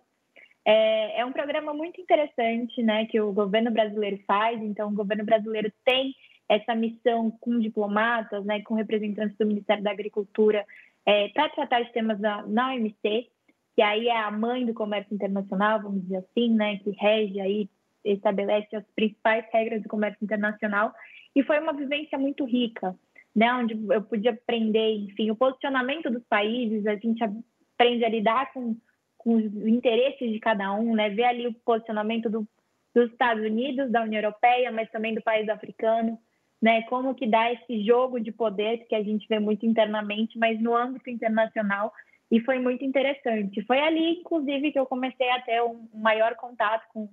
É, 0.65 1.21
é 1.21 1.25
um 1.25 1.31
programa 1.31 1.73
muito 1.73 2.01
interessante 2.01 2.81
né, 2.83 3.05
que 3.05 3.21
o 3.21 3.31
governo 3.31 3.71
brasileiro 3.71 4.19
faz, 4.25 4.61
então 4.61 4.89
o 4.89 4.95
governo 4.95 5.23
brasileiro 5.23 5.71
tem 5.85 6.13
essa 6.49 6.75
missão 6.75 7.31
com 7.39 7.59
diplomatas, 7.59 8.43
né, 8.43 8.61
com 8.63 8.73
representantes 8.73 9.37
do 9.37 9.45
Ministério 9.45 9.83
da 9.83 9.91
Agricultura, 9.91 10.65
é, 11.05 11.29
para 11.29 11.49
tratar 11.49 11.83
de 11.83 11.93
temas 11.93 12.19
na, 12.19 12.45
na 12.45 12.73
OMC, 12.73 13.29
que 13.75 13.81
aí 13.81 14.07
é 14.07 14.17
a 14.17 14.31
mãe 14.31 14.65
do 14.65 14.73
comércio 14.73 15.13
internacional, 15.13 15.81
vamos 15.81 16.01
dizer 16.01 16.17
assim, 16.17 16.53
né, 16.53 16.77
que 16.79 16.89
rege 16.91 17.39
aí 17.39 17.69
estabelece 18.13 18.75
as 18.75 18.85
principais 18.95 19.45
regras 19.51 19.81
do 19.81 19.89
comércio 19.89 20.23
internacional 20.23 20.93
e 21.35 21.43
foi 21.43 21.59
uma 21.59 21.73
vivência 21.73 22.17
muito 22.17 22.45
rica, 22.45 22.95
né, 23.35 23.53
onde 23.53 23.77
eu 23.91 24.01
podia 24.01 24.31
aprender, 24.31 24.95
enfim, 24.95 25.29
o 25.29 25.35
posicionamento 25.35 26.09
dos 26.09 26.23
países, 26.23 26.85
a 26.87 26.95
gente 26.95 27.23
aprende 27.23 28.03
a 28.03 28.09
lidar 28.09 28.51
com, 28.51 28.75
com 29.17 29.35
os 29.35 29.45
interesses 29.67 30.31
de 30.31 30.39
cada 30.39 30.73
um, 30.73 30.95
né, 30.95 31.09
ver 31.09 31.25
ali 31.25 31.47
o 31.47 31.53
posicionamento 31.53 32.29
do, 32.29 32.47
dos 32.95 33.11
Estados 33.11 33.43
Unidos, 33.43 33.91
da 33.91 34.01
União 34.01 34.21
Europeia, 34.21 34.71
mas 34.71 34.89
também 34.89 35.13
do 35.13 35.21
país 35.21 35.47
africano, 35.47 36.17
né, 36.59 36.81
como 36.83 37.13
que 37.13 37.27
dá 37.27 37.53
esse 37.53 37.83
jogo 37.85 38.19
de 38.19 38.31
poder 38.31 38.87
que 38.87 38.95
a 38.95 39.03
gente 39.03 39.27
vê 39.27 39.39
muito 39.39 39.65
internamente, 39.65 40.39
mas 40.39 40.59
no 40.59 40.75
âmbito 40.75 41.09
internacional 41.09 41.93
e 42.29 42.39
foi 42.41 42.59
muito 42.59 42.83
interessante. 42.83 43.63
Foi 43.65 43.79
ali, 43.79 44.19
inclusive, 44.19 44.71
que 44.71 44.79
eu 44.79 44.85
comecei 44.85 45.29
a 45.29 45.41
ter 45.41 45.61
um 45.61 45.87
maior 45.93 46.35
contato 46.35 46.85
com 46.91 47.09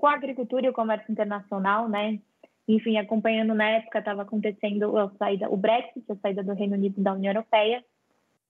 com 0.00 0.06
a 0.06 0.14
agricultura 0.14 0.64
e 0.66 0.70
o 0.70 0.72
comércio 0.72 1.12
internacional, 1.12 1.86
né? 1.88 2.18
enfim, 2.66 2.96
acompanhando 2.96 3.54
na 3.54 3.68
época 3.68 3.98
estava 3.98 4.22
acontecendo 4.22 4.96
a 4.96 5.10
saída, 5.18 5.50
o 5.50 5.56
Brexit, 5.56 6.04
a 6.10 6.16
saída 6.16 6.42
do 6.42 6.54
Reino 6.54 6.74
Unido 6.74 7.02
da 7.02 7.12
União 7.12 7.32
Europeia, 7.32 7.84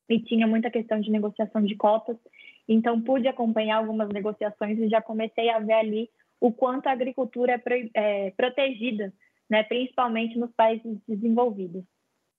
e 0.09 0.21
tinha 0.21 0.47
muita 0.47 0.71
questão 0.71 1.01
de 1.01 1.11
negociação 1.11 1.63
de 1.63 1.75
cotas. 1.77 2.17
Então, 2.69 3.01
pude 3.01 3.27
acompanhar 3.29 3.79
algumas 3.79 4.09
negociações 4.11 4.79
e 4.79 4.89
já 4.89 5.01
comecei 5.01 5.49
a 5.51 5.59
ver 5.59 5.73
ali 5.73 6.11
o 6.41 6.53
quanto 6.53 6.87
a 6.87 6.93
agricultura 6.93 7.55
é, 7.55 7.91
é 7.95 8.31
protegida, 8.33 9.13
né, 9.49 9.63
principalmente 9.65 10.39
nos 10.39 10.51
países 10.53 10.99
desenvolvidos. 11.07 11.85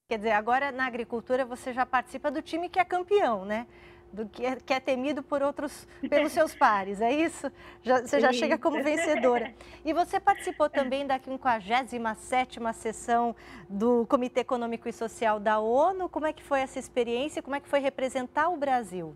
Quer 0.08 0.18
dizer, 0.18 0.32
agora 0.32 0.72
na 0.72 0.86
agricultura 0.86 1.46
você 1.46 1.74
já 1.74 1.86
participa 1.86 2.30
do 2.30 2.42
time 2.42 2.70
que 2.70 2.80
é 2.80 2.86
campeão, 2.86 3.46
né? 3.46 3.66
Do 4.14 4.28
que 4.28 4.46
é, 4.46 4.58
que 4.58 4.74
é 4.74 4.80
temido 4.80 5.24
por 5.24 5.42
outros, 5.42 5.88
pelos 6.10 6.32
seus 6.34 6.54
pares, 6.54 7.00
é 7.00 7.12
isso? 7.14 7.52
Já, 7.82 8.02
você 8.02 8.20
já 8.20 8.34
chega 8.34 8.58
como 8.58 8.84
vencedora. 8.84 9.54
E 9.84 9.94
você 9.94 10.20
participou 10.20 10.70
também 10.70 11.08
da 11.08 11.20
57ª 11.20 12.72
sessão 12.74 13.36
do 13.68 14.06
Comitê 14.06 14.42
Econômico 14.42 14.88
e 14.88 14.94
Social 14.94 15.40
da 15.40 15.60
ONU. 15.60 16.08
Como 16.08 16.28
é 16.28 16.34
que 16.34 16.44
foi 16.44 16.60
essa 16.60 16.78
experiência? 16.78 17.42
Como 17.42 17.56
é 17.56 17.60
que 17.60 17.68
foi 17.68 17.80
representar 17.80 18.50
o 18.50 18.58
Brasil? 18.58 19.16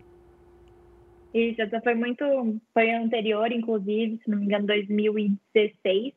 Isso, 1.32 1.62
essa 1.62 1.80
foi 1.82 1.94
muito, 1.94 2.24
foi 2.74 2.90
anterior, 2.90 3.52
inclusive, 3.52 4.18
se 4.24 4.30
não 4.30 4.38
me 4.38 4.46
engano, 4.46 4.66
2016 4.66 6.14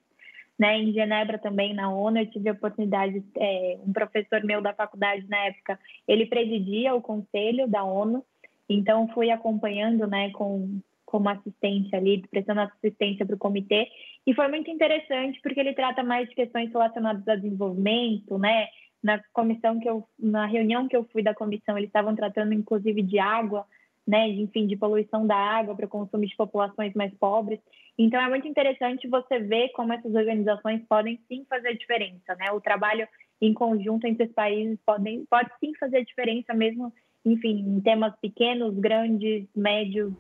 né, 0.60 0.78
em 0.78 0.92
Genebra 0.92 1.38
também, 1.38 1.74
na 1.74 1.90
ONU, 1.90 2.20
eu 2.20 2.30
tive 2.30 2.50
a 2.50 2.52
oportunidade, 2.52 3.24
é, 3.38 3.80
um 3.88 3.94
professor 3.94 4.44
meu 4.44 4.62
da 4.62 4.74
faculdade 4.74 5.26
na 5.30 5.38
época, 5.46 5.80
ele 6.06 6.26
presidia 6.26 6.94
o 6.94 7.02
conselho 7.02 7.66
da 7.66 7.82
ONU, 7.82 8.26
então 8.70 9.08
fui 9.10 9.32
acompanhando, 9.32 10.08
né, 10.08 10.30
com 10.32 10.80
como 11.06 11.28
assistente 11.28 11.96
ali, 11.96 12.22
prestando 12.30 12.62
assistência 12.62 13.26
para 13.26 13.36
o 13.36 13.40
comitê, 13.40 13.88
e 14.28 14.34
foi 14.36 14.48
muito 14.48 14.70
interessante 14.70 15.40
porque 15.42 15.60
ele 15.60 15.74
trata 15.74 16.04
mais 16.04 16.30
de 16.30 16.36
questões 16.36 16.72
relacionadas 16.72 17.28
ao 17.28 17.36
desenvolvimento, 17.36 18.38
né, 18.38 18.68
na 19.02 19.20
comissão 19.34 19.80
que 19.80 19.90
eu, 19.90 20.08
na 20.20 20.46
reunião 20.46 20.88
que 20.88 20.96
eu 20.96 21.04
fui 21.12 21.24
da 21.24 21.34
comissão, 21.34 21.78
eles 21.78 21.90
estavam 21.90 22.16
tratando 22.16 22.54
inclusive 22.54 23.02
de 23.02 23.18
água, 23.18 23.66
né, 24.08 24.28
enfim, 24.28 24.66
de 24.66 24.76
poluição 24.76 25.26
da 25.26 25.36
água 25.36 25.76
para 25.76 25.86
o 25.86 25.90
consumo 25.90 26.26
de 26.26 26.36
populações 26.36 26.94
mais 26.94 27.14
pobres. 27.16 27.60
Então, 27.98 28.20
é 28.20 28.30
muito 28.30 28.48
interessante 28.48 29.08
você 29.08 29.40
ver 29.40 29.70
como 29.70 29.94
essas 29.94 30.16
organizações 30.16 30.82
podem 30.88 31.20
sim 31.28 31.46
fazer 31.50 31.78
diferença, 31.78 32.34
né? 32.40 32.52
O 32.52 32.62
trabalho 32.62 33.08
em 33.42 33.54
conjunto 33.54 34.08
entre 34.08 34.26
os 34.26 34.32
países 34.32 34.80
podem, 34.86 35.26
pode 35.30 35.50
sim 35.60 35.76
fazer 35.76 36.04
diferença 36.06 36.54
mesmo, 36.54 36.94
enfim, 37.26 37.60
em 37.60 37.82
temas 37.82 38.16
pequenos, 38.20 38.78
grandes, 38.78 39.48
médios, 39.56 40.14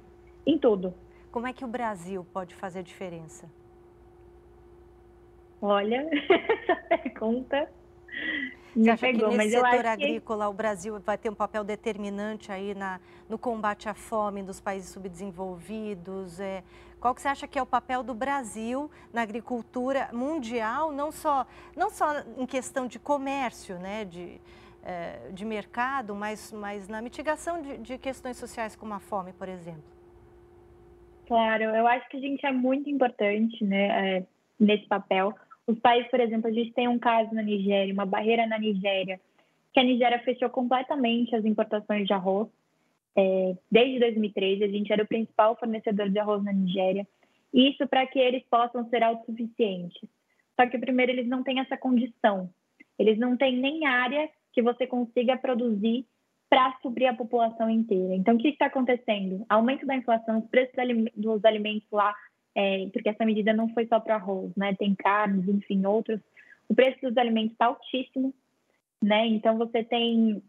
em 0.46 0.58
tudo. 0.58 0.94
Como 1.32 1.48
é 1.48 1.54
que 1.54 1.64
o 1.64 1.68
Brasil 1.68 2.26
pode 2.34 2.56
fazer 2.56 2.84
diferença? 2.84 3.50
Olha, 5.62 6.08
essa 6.50 6.76
pergunta 6.88 7.70
você 8.76 8.90
acha 8.92 9.02
pegou, 9.02 9.30
que 9.30 9.38
nesse 9.38 9.52
setor 9.52 9.86
agrícola 9.86 10.46
que... 10.46 10.52
o 10.52 10.54
Brasil 10.54 11.00
vai 11.00 11.18
ter 11.18 11.30
um 11.30 11.36
papel 11.36 11.64
determinante 11.64 12.52
aí 12.52 12.76
na, 12.76 13.00
no 13.28 13.38
combate 13.38 13.90
à 13.90 13.94
fome 13.94 14.44
dos 14.44 14.60
países 14.60 14.90
subdesenvolvidos? 14.90 16.40
É, 16.40 16.64
qual 17.00 17.16
que 17.16 17.22
você 17.22 17.28
acha 17.28 17.48
que 17.48 17.58
é 17.58 17.62
o 17.62 17.66
papel 17.66 18.04
do 18.04 18.14
Brasil 18.14 18.90
na 19.12 19.22
agricultura 19.22 20.10
mundial, 20.14 20.92
não 20.92 21.12
só, 21.12 21.46
não 21.76 21.90
só 21.90 22.24
em 22.38 22.46
questão 22.46 22.88
de 22.88 23.00
comércio, 23.00 23.78
né, 23.80 24.06
de, 24.06 24.40
é, 24.84 25.32
de 25.32 25.46
mercado, 25.46 26.16
mas, 26.16 26.52
mas 26.52 26.88
na 26.88 27.02
mitigação 27.02 27.62
de, 27.62 27.78
de 27.78 27.98
questões 27.98 28.38
sociais 28.38 28.76
como 28.76 28.94
a 28.94 29.00
fome, 29.00 29.34
por 29.34 29.48
exemplo? 29.48 29.84
Claro, 31.28 31.64
eu 31.64 31.88
acho 31.88 32.10
que 32.10 32.18
a 32.18 32.20
gente 32.20 32.46
é 32.46 32.52
muito 32.52 32.90
importante 32.90 33.64
né, 33.64 34.18
é, 34.18 34.24
nesse 34.60 34.88
papel 34.88 35.34
os 35.70 35.78
países, 35.78 36.10
por 36.10 36.20
exemplo, 36.20 36.50
a 36.50 36.52
gente 36.52 36.74
tem 36.74 36.88
um 36.88 36.98
caso 36.98 37.32
na 37.32 37.44
Nigéria, 37.44 37.94
uma 37.94 38.06
barreira 38.06 38.48
na 38.48 38.58
Nigéria, 38.58 39.22
que 39.72 39.80
a 39.80 39.84
Nigéria 39.84 40.18
fechou 40.18 40.50
completamente 40.50 41.36
as 41.36 41.46
importações 41.46 42.08
de 42.08 42.14
arroz. 42.14 42.48
É, 43.16 43.56
desde 43.72 44.00
2013, 44.00 44.64
a 44.64 44.68
gente 44.68 44.92
era 44.92 45.04
o 45.04 45.08
principal 45.08 45.56
fornecedor 45.58 46.10
de 46.10 46.18
arroz 46.18 46.44
na 46.44 46.52
Nigéria. 46.52 47.08
Isso 47.54 47.88
para 47.88 48.08
que 48.08 48.18
eles 48.18 48.44
possam 48.50 48.90
ser 48.90 49.04
autossuficientes. 49.04 50.02
Só 50.60 50.66
que, 50.68 50.80
primeiro, 50.80 51.12
eles 51.12 51.28
não 51.28 51.44
têm 51.44 51.60
essa 51.60 51.78
condição. 51.78 52.50
Eles 52.98 53.20
não 53.20 53.38
têm 53.38 53.56
nem 53.56 53.86
área 53.86 54.28
que 54.54 54.62
você 54.62 54.88
consiga 54.88 55.38
produzir 55.38 56.06
para 56.50 56.76
suprir 56.82 57.10
a 57.10 57.16
população 57.16 57.70
inteira. 57.70 58.16
Então, 58.16 58.36
o 58.36 58.38
que 58.38 58.50
está 58.50 58.66
acontecendo? 58.66 59.46
Aumento 59.48 59.86
da 59.86 59.96
inflação, 59.96 60.40
os 60.40 60.50
preços 60.50 60.74
dos 61.16 61.46
alimentos 61.46 61.88
lá 61.92 62.14
é, 62.56 62.90
porque 62.92 63.10
essa 63.10 63.26
medida 63.26 63.54
não 63.54 63.70
foi 63.70 63.86
só 63.88 64.00
para 64.00 64.16
arroz, 64.16 64.52
né? 64.56 64.76
Tem 64.76 64.96
carnes, 64.96 65.48
enfim, 65.48 65.86
outros. 65.86 66.20
O 66.68 66.76
preço 66.76 67.00
dos 67.02 67.18
alimentos 67.18 67.54
está 67.54 67.68
altíssimo, 67.68 68.34
né? 69.02 69.28
Então 69.28 69.58
você 69.58 69.84
tem 69.84 70.42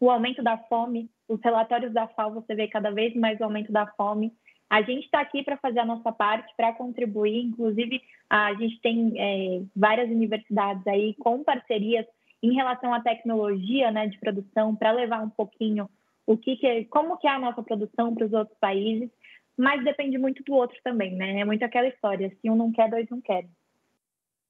o 0.00 0.10
aumento 0.10 0.42
da 0.42 0.56
fome, 0.56 1.10
os 1.28 1.40
relatórios 1.42 1.92
da 1.92 2.08
FAO 2.08 2.34
você 2.34 2.54
vê 2.54 2.68
cada 2.68 2.90
vez 2.90 3.14
mais 3.14 3.38
o 3.40 3.44
aumento 3.44 3.70
da 3.70 3.86
fome. 3.86 4.32
A 4.68 4.80
gente 4.80 5.04
está 5.04 5.20
aqui 5.20 5.42
para 5.42 5.58
fazer 5.58 5.80
a 5.80 5.84
nossa 5.84 6.10
parte, 6.10 6.52
para 6.56 6.72
contribuir. 6.72 7.44
Inclusive, 7.44 8.00
a 8.30 8.54
gente 8.54 8.80
tem 8.80 9.12
é, 9.18 9.62
várias 9.76 10.08
universidades 10.10 10.86
aí 10.86 11.14
com 11.14 11.44
parcerias 11.44 12.06
em 12.42 12.54
relação 12.54 12.92
à 12.92 13.00
tecnologia, 13.00 13.90
né, 13.90 14.08
de 14.08 14.18
produção, 14.18 14.74
para 14.74 14.90
levar 14.90 15.22
um 15.22 15.30
pouquinho 15.30 15.88
o 16.26 16.36
que, 16.36 16.56
que 16.56 16.84
como 16.86 17.16
que 17.18 17.26
é 17.26 17.30
a 17.30 17.38
nossa 17.38 17.62
produção 17.62 18.14
para 18.14 18.26
os 18.26 18.32
outros 18.32 18.56
países 18.58 19.10
mas 19.56 19.84
depende 19.84 20.18
muito 20.18 20.42
do 20.42 20.54
outro 20.54 20.78
também, 20.82 21.14
né? 21.14 21.40
É 21.40 21.44
muito 21.44 21.64
aquela 21.64 21.88
história, 21.88 22.30
se 22.40 22.50
um 22.50 22.56
não 22.56 22.72
quer, 22.72 22.88
dois 22.88 23.08
não 23.10 23.20
querem. 23.20 23.50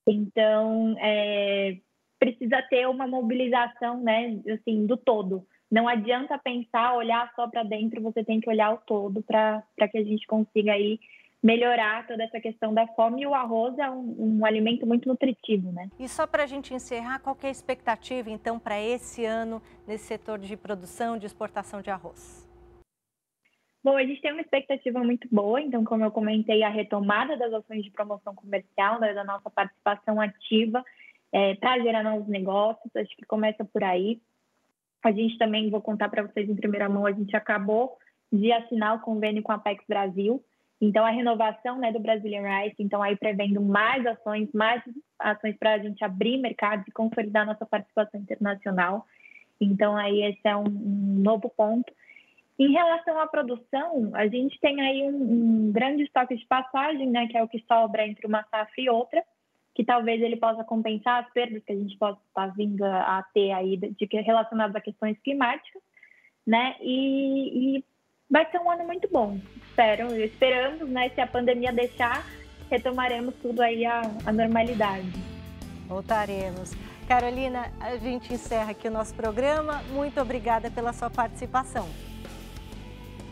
Então, 0.07 0.97
é, 0.99 1.77
precisa 2.19 2.63
ter 2.63 2.89
uma 2.89 3.07
mobilização, 3.07 4.01
né, 4.01 4.41
assim, 4.53 4.87
do 4.87 4.97
todo. 4.97 5.47
Não 5.71 5.89
adianta 5.89 6.39
pensar, 6.39 6.95
olhar 6.95 7.33
só 7.35 7.49
para 7.49 7.63
dentro, 7.63 8.03
você 8.03 8.23
tem 8.25 8.41
que 8.41 8.49
olhar 8.49 8.73
o 8.73 8.79
todo 8.79 9.23
para 9.23 9.63
que 9.91 9.99
a 9.99 10.05
gente 10.05 10.27
consiga 10.27 10.73
aí 10.73 10.99
melhorar 11.43 12.07
toda 12.07 12.23
essa 12.23 12.41
questão 12.41 12.73
da 12.73 12.87
fome. 12.89 13.23
E 13.23 13.27
o 13.27 13.35
arroz 13.35 13.77
é 13.79 13.91
um, 13.91 14.39
um 14.39 14.47
alimento 14.47 14.87
muito 14.87 15.09
nutritivo, 15.09 15.73
né? 15.73 15.89
E 15.99 16.09
só 16.09 16.27
para 16.27 16.45
a 16.45 16.47
gente 16.47 16.73
encerrar, 16.73 17.19
qual 17.19 17.37
é 17.43 17.49
a 17.49 17.51
expectativa, 17.51 18.31
então, 18.31 18.59
para 18.59 18.81
esse 18.81 19.25
ano 19.25 19.61
nesse 19.87 20.05
setor 20.05 20.39
de 20.39 20.57
produção, 20.57 21.19
de 21.19 21.27
exportação 21.27 21.83
de 21.83 21.91
arroz? 21.91 22.49
Bom, 23.85 23.97
a 23.97 24.05
gente 24.05 24.21
tem 24.21 24.31
uma 24.31 24.43
expectativa 24.43 25.01
muito 25.01 25.27
boa, 25.33 25.61
então, 25.61 25.83
como 25.83 26.05
eu 26.05 26.11
comentei, 26.13 26.63
a 26.63 26.69
retomada 26.69 27.37
das 27.37 27.53
ações 27.53 27.83
de 27.83 27.91
promoção 27.91 28.33
comercial, 28.33 29.01
né, 29.01 29.13
da 29.13 29.25
nossa 29.25 29.51
participação 29.51 30.21
ativa 30.21 30.85
é, 31.33 31.57
para 31.57 31.83
gerar 31.83 32.05
novos 32.05 32.29
negócios, 32.29 32.95
acho 32.95 33.17
que 33.17 33.27
começa 33.27 33.65
por 33.65 33.83
aí. 33.83 34.21
A 35.03 35.11
gente 35.11 35.37
também, 35.37 35.69
vou 35.69 35.81
contar 35.81 36.09
para 36.09 36.23
vocês 36.23 36.49
em 36.49 36.55
primeira 36.55 36.89
mão, 36.89 37.07
a 37.07 37.11
gente 37.11 37.35
acabou 37.35 37.97
de 38.33 38.53
assinar 38.53 38.97
o 38.97 39.01
convênio 39.01 39.43
com 39.43 39.51
a 39.51 39.57
Apex 39.57 39.85
Brasil, 39.89 40.41
então 40.83 41.07
a 41.07 41.11
renovação 41.11 41.79
né, 41.79 41.93
do 41.93 42.01
Brazilian 42.01 42.43
Rice, 42.43 42.75
então 42.81 43.01
aí 43.01 43.15
prevendo 43.15 43.61
mais 43.61 44.05
ações, 44.05 44.49
mais 44.53 44.83
ações 45.17 45.57
para 45.57 45.75
a 45.75 45.79
gente 45.79 46.05
abrir 46.05 46.39
mercados 46.39 46.85
e 46.89 46.91
consolidar 46.91 47.47
nossa 47.47 47.65
participação 47.65 48.21
internacional. 48.21 49.07
Então 49.61 49.97
aí 49.97 50.25
esse 50.25 50.41
é 50.43 50.57
um, 50.57 50.65
novo 50.65 51.49
ponto. 51.57 51.93
Em 52.59 52.73
relação 52.73 53.17
à 53.21 53.29
produção, 53.29 54.11
a 54.13 54.27
gente 54.27 54.59
tem 54.59 54.81
aí 54.81 55.05
um, 55.05 55.69
um, 55.69 55.73
grande 55.73 56.03
estoque 56.03 56.35
de 56.37 56.45
passagem, 56.47 57.09
né, 57.09 57.29
que 57.29 57.39
é 57.39 57.43
o 57.45 57.49
que 57.49 57.65
sobra 57.69 58.05
entre 58.05 58.27
uma 58.27 58.43
safra 58.51 58.75
e 58.79 58.91
outra, 58.91 59.23
que 59.77 59.85
talvez 59.85 60.21
ele 60.21 60.37
possa 60.37 60.65
compensar 60.65 61.23
as 61.23 61.33
perdas 61.33 61.63
que 61.65 61.73
a 61.73 61.77
gente 61.77 61.97
possa 61.97 62.21
estar 62.27 62.49
vindo 62.57 62.85
a 62.85 63.25
ter 63.33 63.53
aí 63.53 63.77
de, 63.77 63.91
de 63.91 64.21
relacionadas 64.21 64.75
a 64.75 64.81
questões 64.81 65.17
climáticas, 65.21 65.81
né? 66.45 66.75
E, 66.81 67.79
e, 67.79 67.85
vai 68.29 68.51
ser 68.51 68.59
um 68.59 68.69
ano 68.69 68.85
muito 68.85 69.09
bom. 69.09 69.39
Espero, 69.73 70.15
esperamos, 70.23 70.87
né? 70.91 71.09
Se 71.15 71.21
a 71.23 71.27
pandemia 71.27 71.73
deixar, 71.73 72.27
retomaremos 72.71 73.35
tudo 73.41 73.63
aí 73.63 73.87
a, 73.87 74.03
a 74.27 74.31
normalidade. 74.31 75.11
Voltaremos. 75.89 76.73
Carolina, 77.09 77.73
a 77.81 77.97
gente 77.97 78.35
encerra 78.35 78.73
aqui 78.73 78.87
o 78.89 78.91
nosso 78.91 79.15
programa. 79.15 79.83
Muito 79.91 80.21
obrigada 80.21 80.71
pela 80.71 80.93
sua 80.93 81.09
participação. 81.09 81.89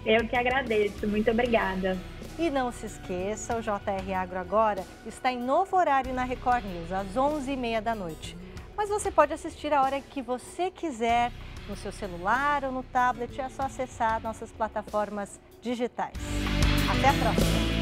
Eu 0.07 0.27
que 0.27 0.35
agradeço, 0.35 1.07
muito 1.07 1.31
obrigada. 1.31 1.99
E 2.39 2.49
não 2.49 2.73
se 2.73 2.87
esqueça, 2.87 3.59
o 3.59 3.61
JR 3.61 4.15
Agro 4.17 4.39
agora 4.39 4.83
está 5.05 5.31
em 5.31 5.39
novo 5.39 5.77
horário 5.77 6.15
na 6.15 6.25
Record 6.25 6.65
News, 6.65 6.91
às 6.91 7.09
11h30 7.09 7.83
da 7.83 7.95
noite. 7.95 8.35
Mas 8.75 8.89
você 8.89 9.11
pode 9.11 9.35
assistir 9.35 9.75
a 9.75 9.83
hora 9.83 10.01
que 10.01 10.23
você 10.23 10.71
quiser, 10.71 11.31
no 11.69 11.77
seu 11.77 11.93
celular 11.93 12.65
ou 12.65 12.73
no 12.73 12.83
tablet, 12.83 13.39
é 13.39 13.49
só 13.51 13.65
acessar 13.65 14.23
nossas 14.23 14.51
plataformas 14.51 15.39
digitais. 15.61 16.15
Até 16.91 17.09
a 17.09 17.13
próxima! 17.13 17.80